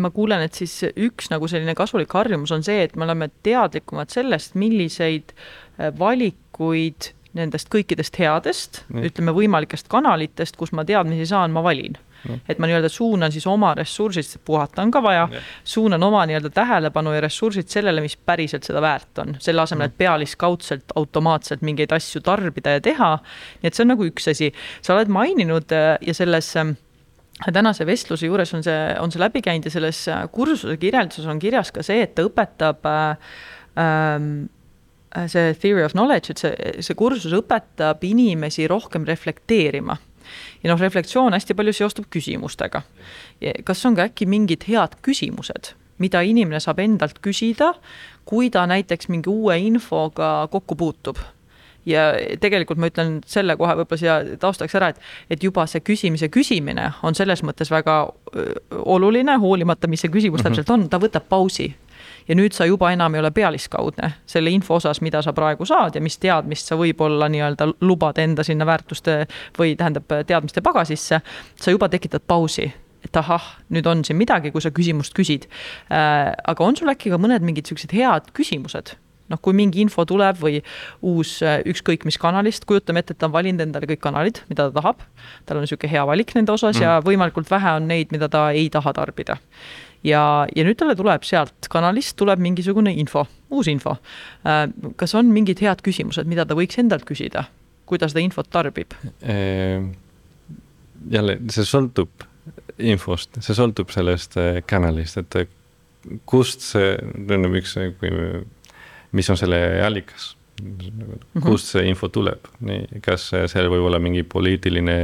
[0.00, 4.12] ma kuulen, et siis üks nagu selline kasulik harjumus on see, et me oleme teadlikumad
[4.12, 11.64] sellest, milliseid äh, valikuid nendest kõikidest headest ütleme võimalikest kanalitest, kus ma teadmisi saan, ma
[11.64, 11.98] valin.
[12.22, 12.36] No..
[12.46, 15.24] et ma nii-öelda suunan siis oma ressursid, puhata on ka vaja,
[15.66, 19.96] suunan oma nii-öelda tähelepanu ja ressursid sellele, mis päriselt seda väärt on, selle asemel, et
[19.98, 23.10] pealiskaudselt automaatselt mingeid asju tarbida ja teha.
[23.62, 26.76] nii et see on nagu üks asi, sa oled maininud äh, ja selles ähm,
[27.50, 31.40] tänase vestluse juures on see, on see läbi käinud ja selles äh, kursuse kirjelduses on
[31.42, 33.34] kirjas ka see, et ta õpetab äh,
[33.82, 34.30] ähm,
[35.16, 39.98] äh, see theory of knowledge, et see, see kursus õpetab inimesi rohkem reflekteerima.
[40.62, 42.82] ja noh, reflektsioon hästi palju seostub küsimustega.
[43.64, 47.74] kas on ka äkki mingid head küsimused, mida inimene saab endalt küsida,
[48.24, 51.18] kui ta näiteks mingi uue infoga kokku puutub
[51.86, 56.28] ja tegelikult ma ütlen selle kohe võib-olla siia taustaks ära, et, et juba see küsimise
[56.32, 58.04] küsimine on selles mõttes väga
[58.84, 60.50] oluline, hoolimata, mis see küsimus -hmm.
[60.50, 61.74] täpselt on, ta võtab pausi.
[62.28, 65.94] ja nüüd sa juba enam ei ole pealiskaudne selle info osas, mida sa praegu saad
[65.94, 69.26] ja mis teadmist sa võib-olla nii-öelda lubad enda sinna väärtuste
[69.58, 71.20] või tähendab teadmiste pagasisse.
[71.56, 72.72] sa juba tekitad pausi
[73.04, 75.48] et ahah, nüüd on siin midagi, kui sa küsimust küsid
[75.90, 76.32] äh,.
[76.46, 78.96] aga on sul äkki ka mõned mingid siuksed head küsimused
[79.32, 80.60] noh, kui mingi info tuleb või
[81.08, 84.68] uus äh, ükskõik mis kanalist, kujutame ette, et ta on valinud endale kõik kanalid, mida
[84.68, 85.06] ta tahab.
[85.46, 86.84] tal on niisugune hea valik nende osas mm.
[86.84, 89.38] ja võimalikult vähe on neid, mida ta ei taha tarbida.
[90.04, 90.22] ja,
[90.56, 93.96] ja nüüd talle tuleb sealt kanalist tuleb mingisugune info, uus info.
[94.46, 94.66] Äh,
[95.00, 97.46] kas on mingid head küsimused, mida ta võiks endalt küsida,
[97.86, 98.94] kui ta seda infot tarbib?
[99.22, 99.92] Ehm,
[101.10, 102.28] jälle, see sõltub
[102.82, 105.52] infost, see sõltub sellest äh, kanalist, et
[106.28, 106.96] kust see,
[107.28, 108.12] tähendab üks, kui
[109.12, 110.32] mis on selle allikas
[110.62, 111.42] -hmm.
[111.42, 114.96] kust see info tuleb, nii, kas seal võib olla mingi poliitiline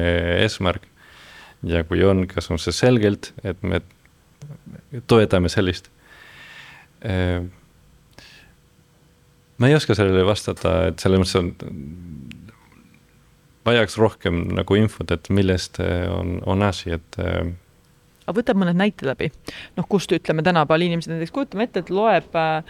[0.44, 0.86] eesmärk
[1.66, 3.80] ja kui on, kas on see selgelt, et me
[5.10, 5.90] toetame sellist.
[7.02, 7.50] Ehm,
[9.58, 11.52] ma ei oska sellele vastata, et selles mõttes on,
[13.66, 17.18] vajaks rohkem nagu infot, et millest on, on asi, et
[18.28, 19.30] aga võtab mõned näited läbi.
[19.78, 22.60] noh, kust ütleme tänapäeval inimesed näiteks, kujutame ette, et loeb äh,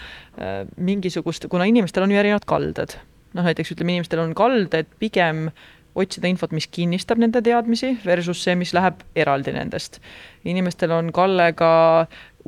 [0.76, 2.94] mingisugust, kuna inimestel on ju erinevad kalded.
[3.34, 5.48] noh, näiteks ütleme, inimestel on kalded pigem
[5.98, 9.98] otsida infot, mis kinnistab nende teadmisi versus see, mis läheb eraldi nendest.
[10.44, 11.72] inimestel on kalle ka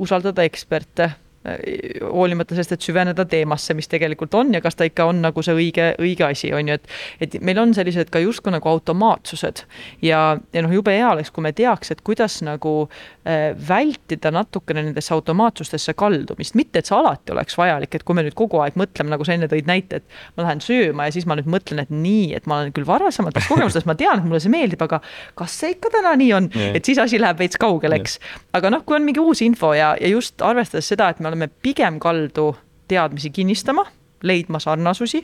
[0.01, 5.23] usaldada eksperte hoolimata sellest, et süveneda teemasse, mis tegelikult on ja kas ta ikka on
[5.23, 6.91] nagu see õige, õige asi, on ju, et
[7.25, 9.63] et meil on sellised ka justkui nagu automaatsused.
[10.05, 14.83] Ja, ja noh, jube hea oleks, kui me teaks, et kuidas nagu äh, vältida natukene
[14.85, 18.77] nendesse automaatsustesse kaldumist, mitte et see alati oleks vajalik, et kui me nüüd kogu aeg
[18.79, 21.81] mõtleme, nagu sa enne tõid näite, et ma lähen sööma ja siis ma nüüd mõtlen,
[21.85, 25.01] et nii, et ma olen küll varasematest kogemustest, ma tean, et mulle see meeldib, aga
[25.41, 26.51] kas see ikka täna nii on?
[26.77, 28.19] Et siis asi läheb veits kaugele, eks.
[28.57, 31.49] aga noh, kui on mingi uus info ja, ja just arvestades seda, et me oleme
[31.63, 32.51] pigem kaldu
[32.91, 33.85] teadmisi kinnistama,
[34.23, 35.23] leidma sarnasusi,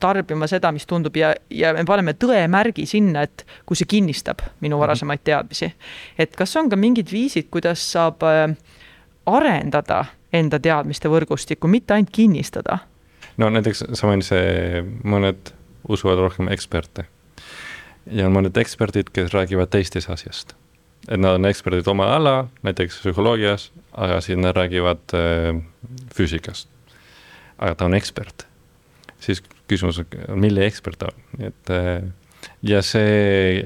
[0.00, 4.76] tarbima seda, mis tundub ja, ja me paneme tõemärgi sinna, et kui see kinnistab minu
[4.76, 4.82] mhm.
[4.84, 5.72] varasemaid teadmisi.
[6.18, 8.46] et kas on ka mingid viisid, kuidas saab äh,
[9.26, 10.04] arendada
[10.34, 12.78] enda teadmiste võrgustikku, mitte ainult kinnistada?
[13.36, 15.54] no näiteks sa mainisid, mõned
[15.88, 17.08] usuvad rohkem eksperte
[18.10, 20.54] ja on mõned eksperdid, kes räägivad teistest asjast
[21.08, 22.34] et nad on eksperdid oma ala,
[22.64, 25.60] näiteks psühholoogias, aga siis nad räägivad äh,
[26.14, 26.68] füüsikast.
[27.58, 28.46] aga ta on ekspert.
[29.20, 32.02] siis küsimus on, mille ekspert ta on, et äh,
[32.62, 33.62] ja see,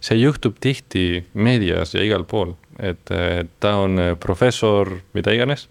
[0.00, 5.68] see juhtub tihti meedias ja igal pool, et äh, ta on professor, mida iganes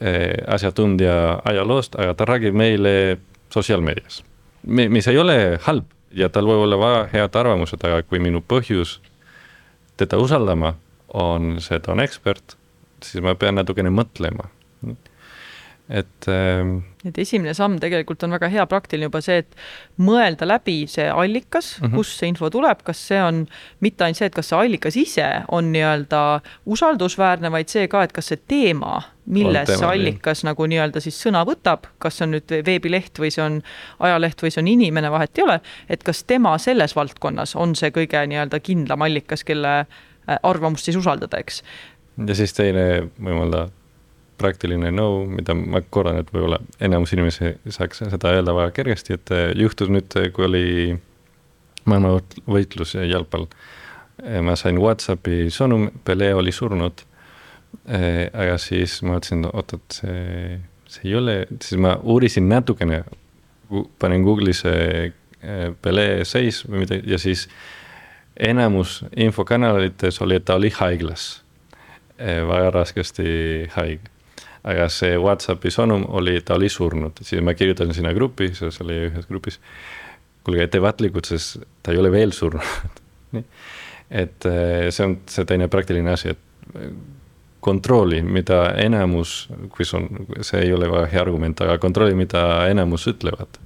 [0.00, 3.18] äh,, asjatundja ajaloost, aga ta räägib meile
[3.52, 4.22] sotsiaalmeedias.
[4.64, 9.00] mis ei ole halb ja tal võib olla väga head arvamused, aga kui minu põhjus
[10.00, 10.74] teda usaldama,
[11.14, 12.56] on see, ta on ekspert,
[13.04, 14.48] siis ma pean natukene mõtlema.
[15.88, 16.78] Et ähm,.
[17.04, 19.56] et esimene samm tegelikult on väga hea praktiline juba see, et
[20.00, 21.96] mõelda läbi see allikas mm, -hmm.
[21.98, 23.42] kust see info tuleb, kas see on
[23.84, 26.22] mitte ainult see, et kas see allikas ise on nii-öelda
[26.64, 30.50] usaldusväärne, vaid see ka, et kas see teema milles see allikas nii.
[30.50, 33.60] nagu nii-öelda siis sõna võtab, kas see on nüüd veebileht või see on
[34.00, 37.92] ajaleht või see on inimene, vahet ei ole, et kas tema selles valdkonnas on see
[37.92, 41.60] kõige nii-öelda kindlam allikas, kelle äh, arvamust siis usaldada, eks.
[42.26, 43.68] ja siis teine võib-olla
[44.40, 49.34] praktiline nõu, mida ma kordan, et võib-olla enamus inimesi saaks seda öelda väga kergesti, et
[49.34, 50.66] äh, juhtus nüüd, kui oli
[51.84, 53.48] maailmavõitlus jalgpall.
[54.46, 57.02] ma sain Whatsappi sõnum, Pele oli surnud
[57.84, 60.58] aga siis ma mõtlesin, oot, et see,
[60.90, 63.02] see ei ole, siis ma uurisin natukene,
[63.98, 64.74] panin Google'isse
[65.82, 67.48] Pele seis või midagi ja siis
[68.40, 71.42] enamus infokanalites oli, et ta oli haiglas.
[72.16, 73.26] Väga raskesti
[73.74, 74.13] haige.
[74.64, 79.00] Aga see Whatsappi sõnum oli, ta oli surnud, siis ma kirjutasin sinna gruppi, see oli
[79.10, 79.60] ühes grupis.
[80.44, 83.00] kuulge, ettevaatlikud, sest ta ei ole veel surnud
[83.36, 83.44] nii
[84.10, 86.92] et eh, see on see teine praktiline asi, et eh,
[87.64, 92.42] kontrolli, mida enamus, kui see on, see ei ole väga hea argument, aga kontrolli, mida
[92.68, 93.56] enamus ütlevad.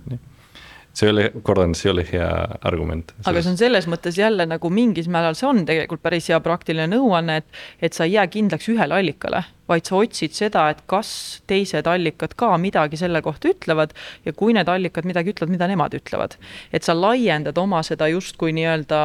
[0.99, 2.29] See ei ole, kordan, see ei ole hea
[2.67, 3.13] argument.
[3.25, 6.89] aga see on selles mõttes jälle nagu mingis määral, see on tegelikult päris hea praktiline
[6.91, 11.11] nõuanne, et, et sa ei jää kindlaks ühele allikale, vaid sa otsid seda, et kas
[11.51, 13.95] teised allikad ka midagi selle kohta ütlevad
[14.27, 16.39] ja kui need allikad midagi ütlevad, mida nemad ütlevad.
[16.73, 19.03] et sa laiendad oma seda justkui nii-öelda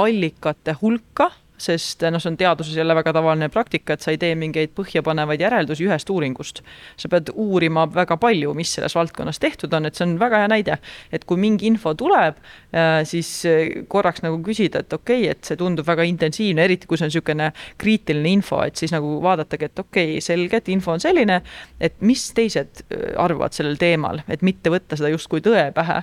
[0.00, 4.34] allikate hulka sest noh, see on teaduses jälle väga tavaline praktika, et sa ei tee
[4.38, 6.62] mingeid põhjapanevaid järeldusi ühest uuringust.
[6.96, 10.48] sa pead uurima väga palju, mis selles valdkonnas tehtud on, et see on väga hea
[10.50, 10.78] näide.
[11.12, 12.40] et kui mingi info tuleb,
[12.74, 16.90] äh, siis äh, korraks nagu küsida, et okei okay,, et see tundub väga intensiivne, eriti
[16.90, 20.72] kui see on niisugune kriitiline info, et siis nagu vaadatagi, et okei okay,, selge, et
[20.74, 21.40] info on selline,
[21.80, 26.02] et mis teised äh, arvavad sellel teemal, et mitte võtta seda justkui tõe pähe.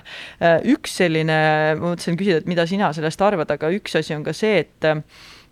[0.72, 1.36] üks selline,
[1.76, 4.90] ma mõtlesin küsida, et mida sina sellest arvad, aga üks asi on ka see, et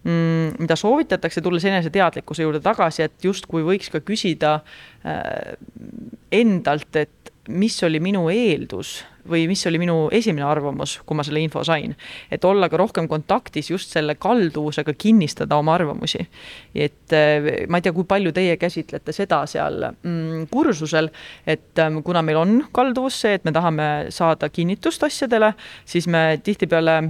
[0.05, 4.55] mida soovitatakse, tulles eneseteadlikkuse juurde tagasi, et justkui võiks ka küsida
[5.05, 5.59] äh,
[6.33, 11.43] endalt, et mis oli minu eeldus või mis oli minu esimene arvamus, kui ma selle
[11.43, 11.95] info sain.
[12.31, 16.27] et olla ka rohkem kontaktis just selle kalduvusega kinnistada oma arvamusi.
[16.75, 21.11] et äh, ma ei tea, kui palju teie käsitlete seda seal mm, kursusel,
[21.47, 25.53] et ähm, kuna meil on kalduvus see, et me tahame saada kinnitust asjadele,
[25.85, 27.03] siis me tihtipeale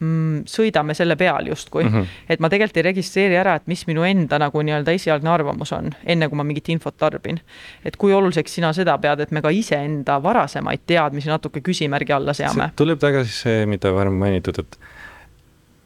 [0.00, 1.92] mm, sõidame selle peal justkui mm.
[1.92, 2.06] -hmm.
[2.28, 5.90] et ma tegelikult ei registreeri ära, et mis minu enda nagu nii-öelda esialgne arvamus on,
[6.04, 7.40] enne kui ma mingit infot tarbin.
[7.84, 12.32] et kui oluliseks sina seda pead, et me ka iseenda varasemaid teadmisi natuke küsimärgi alla
[12.32, 12.70] seame?
[12.76, 14.78] tuleb tagasi see, mida varem mainitud, et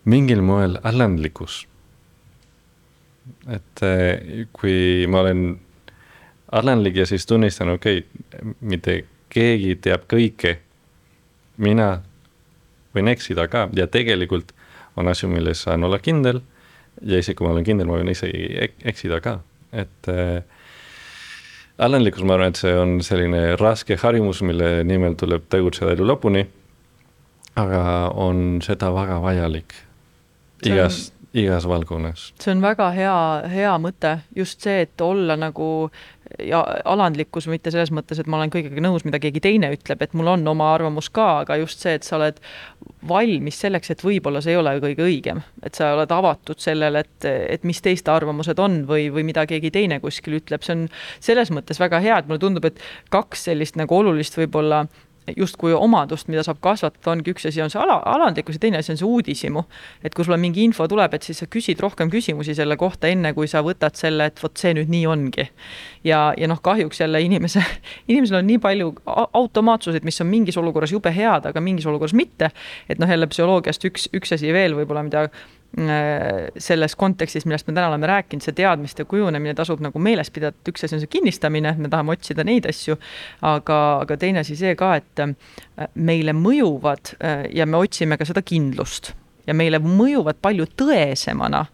[0.05, 1.67] mingil moel alandlikkus.
[3.49, 5.61] et eh, kui ma olen
[6.53, 10.57] alandlik ja siis tunnistan, okei okay,, mitte keegi teab kõike,
[11.57, 12.01] mina
[12.97, 14.55] võin eksida ka ja tegelikult
[14.99, 16.41] on asju, milles saan olla kindel
[17.03, 19.39] ja isegi kui ma olen kindel, ma võin isegi ek eksida ka,
[19.73, 20.41] et äh,
[21.81, 26.45] alandlikkus, ma arvan, et see on selline raske harjumus, mille nimel tuleb tegutseda elu lõpuni.
[27.61, 27.81] aga
[28.15, 29.75] on seda väga vajalik
[30.65, 32.33] igas on igas valdkonnas.
[32.41, 33.17] see on väga hea,
[33.51, 35.91] hea mõte, just see, et olla nagu
[36.39, 40.15] ja alandlikkus mitte selles mõttes, et ma olen kõigega nõus, mida keegi teine ütleb, et
[40.17, 42.39] mul on oma arvamus ka, aga just see, et sa oled
[43.09, 47.29] valmis selleks, et võib-olla see ei ole kõige õigem, et sa oled avatud sellele, et,
[47.57, 51.53] et mis teiste arvamused on või, või mida keegi teine kuskil ütleb, see on selles
[51.55, 52.81] mõttes väga hea, et mulle tundub, et
[53.13, 54.85] kaks sellist nagu olulist võib-olla
[55.37, 58.93] justkui omadust, mida saab kasvatada, ongi üks asi on see ala, alandlikkus ja teine asi
[58.95, 59.63] on see uudishimu.
[60.05, 63.33] et kui sulle mingi info tuleb, et siis sa küsid rohkem küsimusi selle kohta, enne
[63.37, 65.47] kui sa võtad selle, et vot see nüüd nii ongi.
[66.05, 67.63] ja, ja noh, kahjuks jälle inimese,
[68.11, 72.51] inimesel on nii palju automaatsuseid, mis on mingis olukorras jube head, aga mingis olukorras mitte.
[72.89, 75.29] et noh, jälle psühholoogiast üks, üks asi veel võib-olla, mida
[75.71, 80.73] selles kontekstis, millest me täna oleme rääkinud, see teadmiste kujunemine tasub nagu meeles pidada, et
[80.73, 82.99] üks asi on see kinnistamine, me tahame otsida neid asju,
[83.47, 85.31] aga, aga teine asi see ka, et äh,
[85.95, 89.13] meile mõjuvad äh, ja me otsime ka seda kindlust
[89.47, 91.65] ja meile mõjuvad palju tõesemana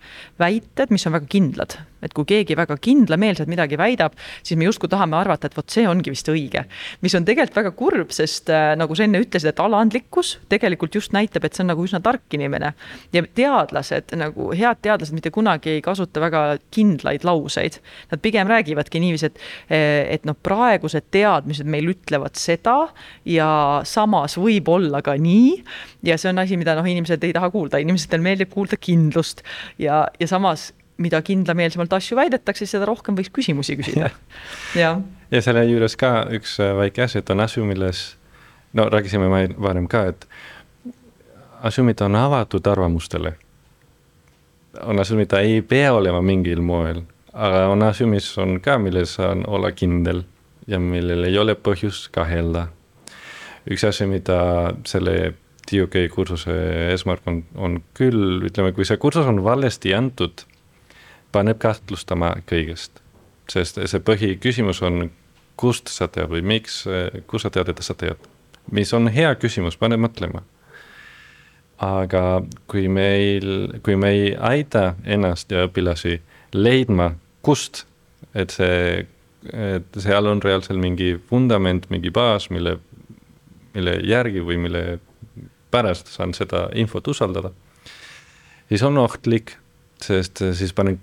[0.40, 1.78] väited, mis on väga kindlad.
[2.04, 5.86] Et kui keegi väga kindlameelselt midagi väidab, siis me justkui tahame arvata, et vot see
[5.88, 6.66] ongi vist õige.
[7.02, 11.14] mis on tegelikult väga kurb, sest äh, nagu sa enne ütlesid, et alandlikkus tegelikult just
[11.16, 12.72] näitab, et see on nagu üsna tark inimene.
[13.12, 16.44] ja teadlased nagu, head teadlased mitte kunagi ei kasuta väga
[16.74, 17.80] kindlaid lauseid.
[18.10, 19.40] Nad pigem räägivadki niiviisi, et,
[19.70, 22.76] et noh, praegused teadmised meil ütlevad seda
[23.28, 23.48] ja
[23.88, 25.62] samas võib olla ka nii.
[26.06, 29.42] ja see on asi, mida noh, inimesed ei taha kuulda, inimestele meeldib kuulda kindlust
[29.82, 30.70] ja, ja samas
[31.02, 34.10] mida kindlameelsemalt asju väidetakse, seda rohkem võiks küsimusi küsida.
[34.82, 34.96] ja,
[35.30, 38.04] ja selle juures ka üks äh, väike asi, et on asju, milles,
[38.76, 39.28] no rääkisime
[39.60, 40.28] varem ka, et
[41.66, 43.36] asju, mida on avatud arvamustele.
[44.82, 49.16] on asju, mida ei pea olema mingil moel, aga on asju, mis on ka, milles
[49.18, 50.24] saan olla kindel
[50.66, 52.68] ja millel ei ole põhjust kahelda.
[53.70, 55.34] üks asi, mida selle
[55.66, 56.54] DOK kursuse
[56.92, 60.44] eesmärk on, on küll, ütleme, kui see kursus on valesti antud,
[61.32, 63.02] paneb kahtlustama kõigest.
[63.50, 65.10] sest see põhiküsimus on,
[65.56, 66.84] kust sa tead või miks,
[67.30, 68.18] kust sa tead, et sa tead.
[68.72, 70.42] mis on hea küsimus, paneb mõtlema.
[71.78, 76.20] aga kui meil, kui me ei aita ennast ja õpilasi
[76.52, 77.84] leidma, kust,
[78.34, 79.06] et see,
[79.52, 82.78] et seal on reaalselt mingi vundament, mingi baas, mille,
[83.74, 84.82] mille järgi või mille
[85.70, 87.50] pärast saan seda infot usaldada,
[88.68, 89.56] siis on ohtlik,
[90.02, 90.98] sest siis panen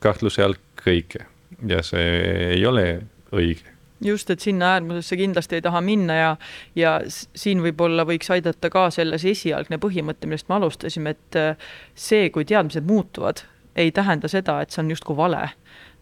[0.00, 1.26] kahtluse all kõike
[1.68, 2.04] ja see
[2.52, 2.86] ei ole
[3.32, 3.72] õige.
[4.04, 6.36] just, et sinna äärmusesse kindlasti ei taha minna ja,
[6.76, 12.30] ja siin võib-olla võiks aidata ka selles esialgne põhimõte, millest me alustasime, et äh, see,
[12.30, 13.44] kui teadmised muutuvad,
[13.76, 15.48] ei tähenda seda, et see on justkui vale.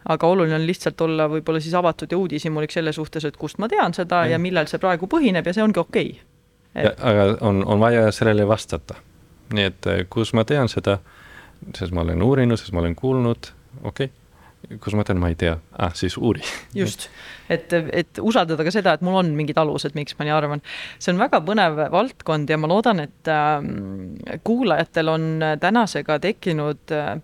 [0.08, 3.68] aga oluline on lihtsalt olla võib-olla siis avatud ja uudishimulik selle suhtes, et kust ma
[3.68, 6.84] tean seda ja, ja millel see praegu põhineb ja see ongi okei okay.
[6.84, 7.00] et....
[7.00, 8.94] aga on, on vaja sellele vastata.
[9.54, 10.98] nii et äh, kus ma tean seda,
[11.76, 13.54] sest ma olen uurinud, sest ma olen kuulnud,
[13.84, 14.12] okei okay
[14.80, 16.42] kus ma ütlen, ma ei tea, ah siis uuri.
[16.76, 17.08] just,
[17.52, 20.64] et, et usaldada ka seda, et mul on mingid alused, miks ma nii arvan.
[20.98, 25.30] see on väga põnev valdkond ja ma loodan, et äh, kuulajatel on
[25.60, 27.16] tänasega tekkinud äh,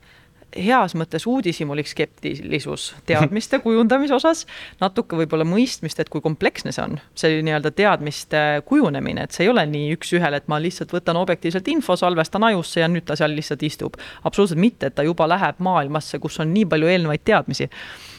[0.57, 4.45] heas mõttes uudishimulik skeptilisus teadmiste kujundamise osas,
[4.81, 9.53] natuke võib-olla mõistmist, et kui kompleksne see on, see nii-öelda teadmiste kujunemine, et see ei
[9.53, 13.35] ole nii üks-ühele, et ma lihtsalt võtan objektiivselt info, salvestan ajusse ja nüüd ta seal
[13.37, 13.99] lihtsalt istub.
[14.25, 17.71] absoluutselt mitte, et ta juba läheb maailmasse, kus on nii palju eelnevaid teadmisi.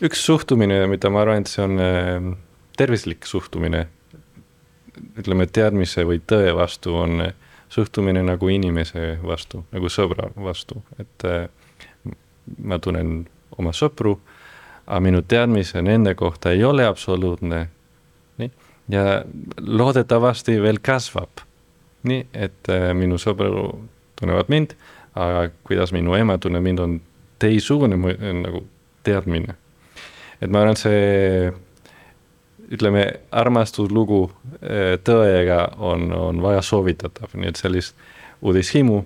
[0.02, 2.32] üks suhtumine, mida ma arvan, et see on äh,
[2.78, 3.88] tervislik suhtumine,
[5.20, 7.24] ütleme, teadmise või tõe vastu on
[7.72, 11.48] suhtumine nagu inimese vastu, nagu sõbra vastu, et äh,
[12.64, 13.26] ma tunnen
[13.58, 14.18] oma sõpru,
[14.88, 17.68] aga minu teadmise nende kohta ei ole absoluutne.
[18.38, 18.52] nii,
[18.90, 19.24] ja
[19.58, 21.46] loodetavasti veel kasvab.
[22.04, 23.68] nii, et äh, minu sõbru
[24.20, 24.76] tunnevad mind,
[25.16, 27.02] aga kuidas minu ema tunneb mind, on
[27.40, 27.98] teistsugune
[28.42, 28.64] nagu
[29.04, 29.56] teadmine.
[30.42, 31.52] et ma arvan, see
[32.72, 37.96] ütleme, armastuslugu äh, tõega on, on vaja soovitatav, nii et sellist
[38.42, 39.04] uudishimu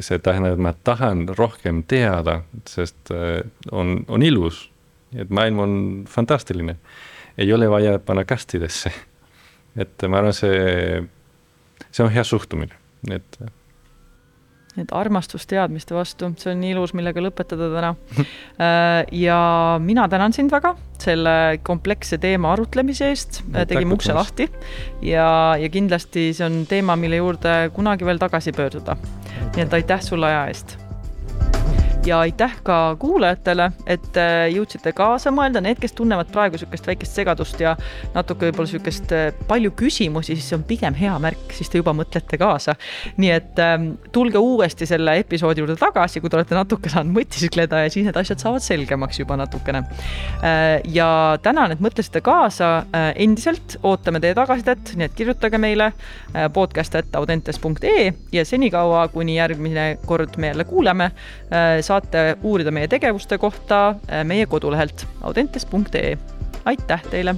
[0.00, 3.40] see tähendab, et ma tahan rohkem teada, sest eh,
[3.72, 4.68] on, on ilus.
[5.12, 5.72] et maailm on
[6.08, 6.76] fantastiline.
[7.38, 8.92] ei ole vaja panna kastidesse.
[9.76, 11.02] et ma arvan, see,
[11.90, 12.72] see on hea suhtumine,
[13.10, 13.42] et
[14.80, 17.94] et armastus teadmiste vastu, see on ilus, millega lõpetada täna.
[18.62, 24.46] Äh, ja mina tänan sind väga selle kompleksse teema arutlemise eest, tegime ukse lahti
[25.02, 28.94] ja, ja kindlasti see on teema, mille juurde kunagi veel tagasi pöörduda.
[29.56, 30.81] Nii et aitäh sulle aja eest
[32.06, 37.18] ja aitäh ka kuulajatele, et äh, jõudsite kaasa mõelda, need, kes tunnevad praegu niisugust väikest
[37.18, 37.76] segadust ja
[38.14, 41.94] natuke võib-olla niisugust äh, palju küsimusi, siis see on pigem hea märk, siis te juba
[41.96, 42.74] mõtlete kaasa.
[43.22, 47.84] nii et ähm, tulge uuesti selle episoodi juurde tagasi, kui te olete natuke saanud mõtiskleda
[47.84, 49.84] ja siis need asjad saavad selgemaks juba natukene.
[50.42, 55.92] Äh, ja tänan, et mõtlesite kaasa, endiselt ootame teie tagasisidet, nii et kirjutage meile
[56.54, 61.10] podcast.audentes.ee ja senikaua, kuni järgmine kord me jälle kuuleme,
[61.80, 66.16] saate saate uurida meie tegevuste kohta äh, meie kodulehelt audentes.ee.
[66.64, 67.36] aitäh teile!